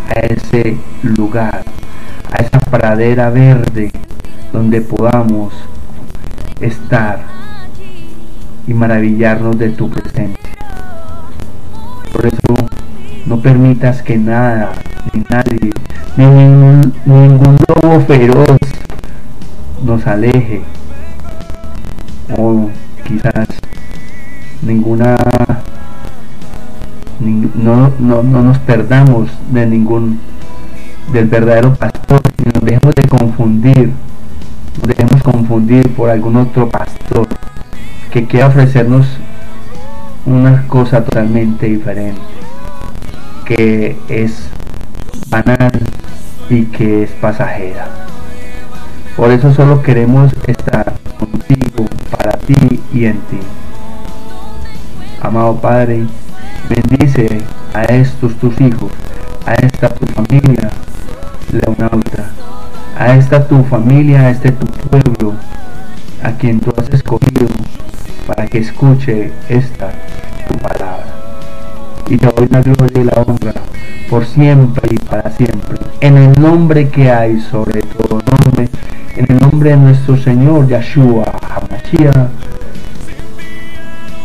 a 0.09 0.21
ese 0.21 0.77
lugar 1.03 1.65
a 2.31 2.37
esa 2.43 2.59
pradera 2.61 3.31
verde 3.31 3.91
donde 4.53 4.81
podamos 4.81 5.53
estar 6.61 7.21
y 8.67 8.75
maravillarnos 8.75 9.59
de 9.59 9.71
tu 9.71 9.91
presencia 9.91 10.39
por 12.13 12.27
eso 12.27 12.55
no 13.27 13.41
permitas 13.41 14.03
que 14.03 14.19
nada, 14.19 14.73
ni 15.13 15.25
nadie, 15.31 15.71
ni 16.17 16.25
ningún, 16.27 16.93
ningún 17.07 17.57
lobo 17.69 18.01
feroz 18.01 18.59
nos 19.85 20.07
aleje. 20.07 20.63
O 22.37 22.69
quizás 23.07 23.47
ninguna 24.61 25.17
nin- 25.17 25.72
no, 27.55 27.93
no, 27.99 28.23
no 28.23 28.43
nos 28.43 28.59
perdamos 28.59 29.31
de 29.51 29.67
ningún 29.67 30.19
del 31.13 31.27
verdadero 31.27 31.75
pastor 31.75 32.21
y 32.39 32.49
nos 32.49 32.65
dejemos 32.65 32.95
de 32.95 33.09
confundir 33.09 33.93
nos 34.79 34.89
dejemos 34.89 35.23
confundir 35.23 35.89
por 35.95 36.11
algún 36.11 36.37
otro 36.37 36.69
pastor 36.69 37.29
que 38.11 38.27
quiera 38.27 38.49
ofrecernos 38.49 39.07
una 40.27 40.67
cosa 40.69 41.03
totalmente 41.05 41.67
diferente, 41.67 42.21
que 43.45 43.99
es 44.09 44.49
banal 45.29 45.73
y 46.49 46.65
que 46.67 47.05
es 47.05 47.11
pasajera. 47.13 47.87
Por 49.17 49.31
eso 49.31 49.53
solo 49.53 49.83
queremos 49.83 50.33
estar 50.47 50.95
contigo, 51.19 51.87
para 52.11 52.33
ti 52.39 52.81
y 52.93 53.07
en 53.07 53.19
ti. 53.23 53.39
Amado 55.21 55.57
Padre, 55.57 56.07
bendice 56.69 57.43
a 57.75 57.83
estos 57.85 58.35
tus 58.37 58.61
hijos, 58.61 58.91
a 59.47 59.55
esta 59.55 59.89
tu 59.89 60.07
familia, 60.07 60.71
Leonauta, 61.53 62.31
a 62.99 63.17
esta 63.17 63.47
tu 63.47 63.63
familia, 63.65 64.21
a 64.21 64.31
este 64.31 64.53
tu 64.53 64.67
pueblo, 64.67 65.35
a 66.23 66.33
quien 66.33 66.61
tú 66.61 66.73
has 66.77 66.89
escogido 66.91 67.49
para 68.27 68.47
que 68.47 68.59
escuche 68.59 69.33
esta 69.49 69.91
tu 70.49 70.59
palabra. 70.59 71.07
Y 72.09 72.17
te 72.17 72.27
doy 72.27 72.49
la 72.49 72.61
gloria 72.61 73.01
y 73.01 73.05
la 73.05 73.23
honra 73.23 73.53
por 74.09 74.27
siempre 74.27 74.89
y 74.91 74.99
para 74.99 75.31
siempre. 75.31 75.79
En 76.01 76.17
el 76.17 76.41
nombre 76.41 76.89
que 76.89 77.11
hay 77.11 77.41
sobre 77.41 77.81
todo 77.83 78.21
nombre, 78.31 78.69
en 79.17 79.27
el 79.29 79.41
nombre 79.41 79.71
de 79.71 79.77
nuestro 79.77 80.17
Señor 80.17 80.69
Yahshua 80.69 81.25
HaMashiach. 81.43 82.29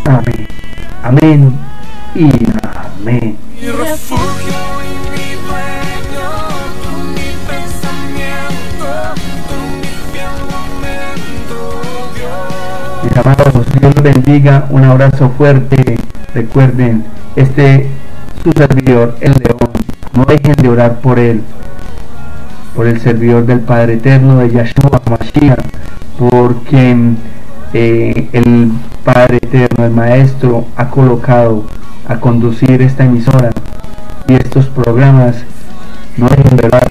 Amén. 0.05 0.47
Amén 1.03 1.66
y 2.16 2.30
amén. 3.01 3.38
Mi 3.60 3.68
refugio 3.68 4.55
y 4.84 4.91
mi 5.12 5.30
dueño, 5.47 6.30
tú 6.82 6.91
mi 7.16 7.30
pensamiento, 7.47 8.89
mi. 9.32 9.88
Mis 13.03 13.18
amados, 13.18 13.53
Dios 13.80 13.95
los 13.95 14.03
bendiga. 14.03 14.68
Un 14.70 14.84
abrazo 14.84 15.30
fuerte. 15.38 15.97
Recuerden, 16.34 17.05
este 17.36 17.88
su 18.43 18.51
servidor, 18.51 19.16
el 19.22 19.34
león. 19.34 19.72
No 20.14 20.26
dejen 20.26 20.55
de 20.55 20.70
orar 20.70 20.99
por 21.01 21.20
él, 21.20 21.41
por 22.76 22.88
el 22.88 22.99
servidor 23.01 23.45
del 23.45 23.60
Padre 23.60 23.93
Eterno 23.95 24.38
de 24.38 24.51
Yahshua 24.51 25.01
Mashiach, 25.10 25.60
porque 26.18 26.95
eh, 27.74 28.30
el 28.34 28.72
Padre 29.03 29.38
Eterno, 29.38 29.86
el 29.86 29.91
Maestro, 29.91 30.65
ha 30.76 30.89
colocado 30.89 31.65
a 32.07 32.20
conducir 32.20 32.82
esta 32.82 33.05
emisora 33.05 33.51
y 34.28 34.34
estos 34.34 34.68
programas. 34.68 35.36
No 36.18 36.28
de 36.28 36.65
orar 36.65 36.88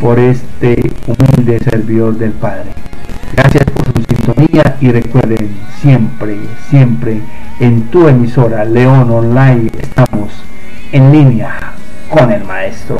por 0.00 0.18
este 0.20 0.92
humilde 1.06 1.58
servidor 1.58 2.16
del 2.16 2.30
Padre. 2.30 2.70
Gracias 3.34 3.64
por 3.64 3.86
su 3.86 4.04
sintonía 4.14 4.76
y 4.80 4.92
recuerden 4.92 5.50
siempre, 5.80 6.38
siempre 6.70 7.20
en 7.60 7.82
tu 7.90 8.06
emisora 8.06 8.64
León 8.64 9.10
Online 9.10 9.70
estamos 9.80 10.30
en 10.92 11.12
línea 11.12 11.72
con 12.10 12.30
el 12.30 12.44
maestro. 12.44 12.98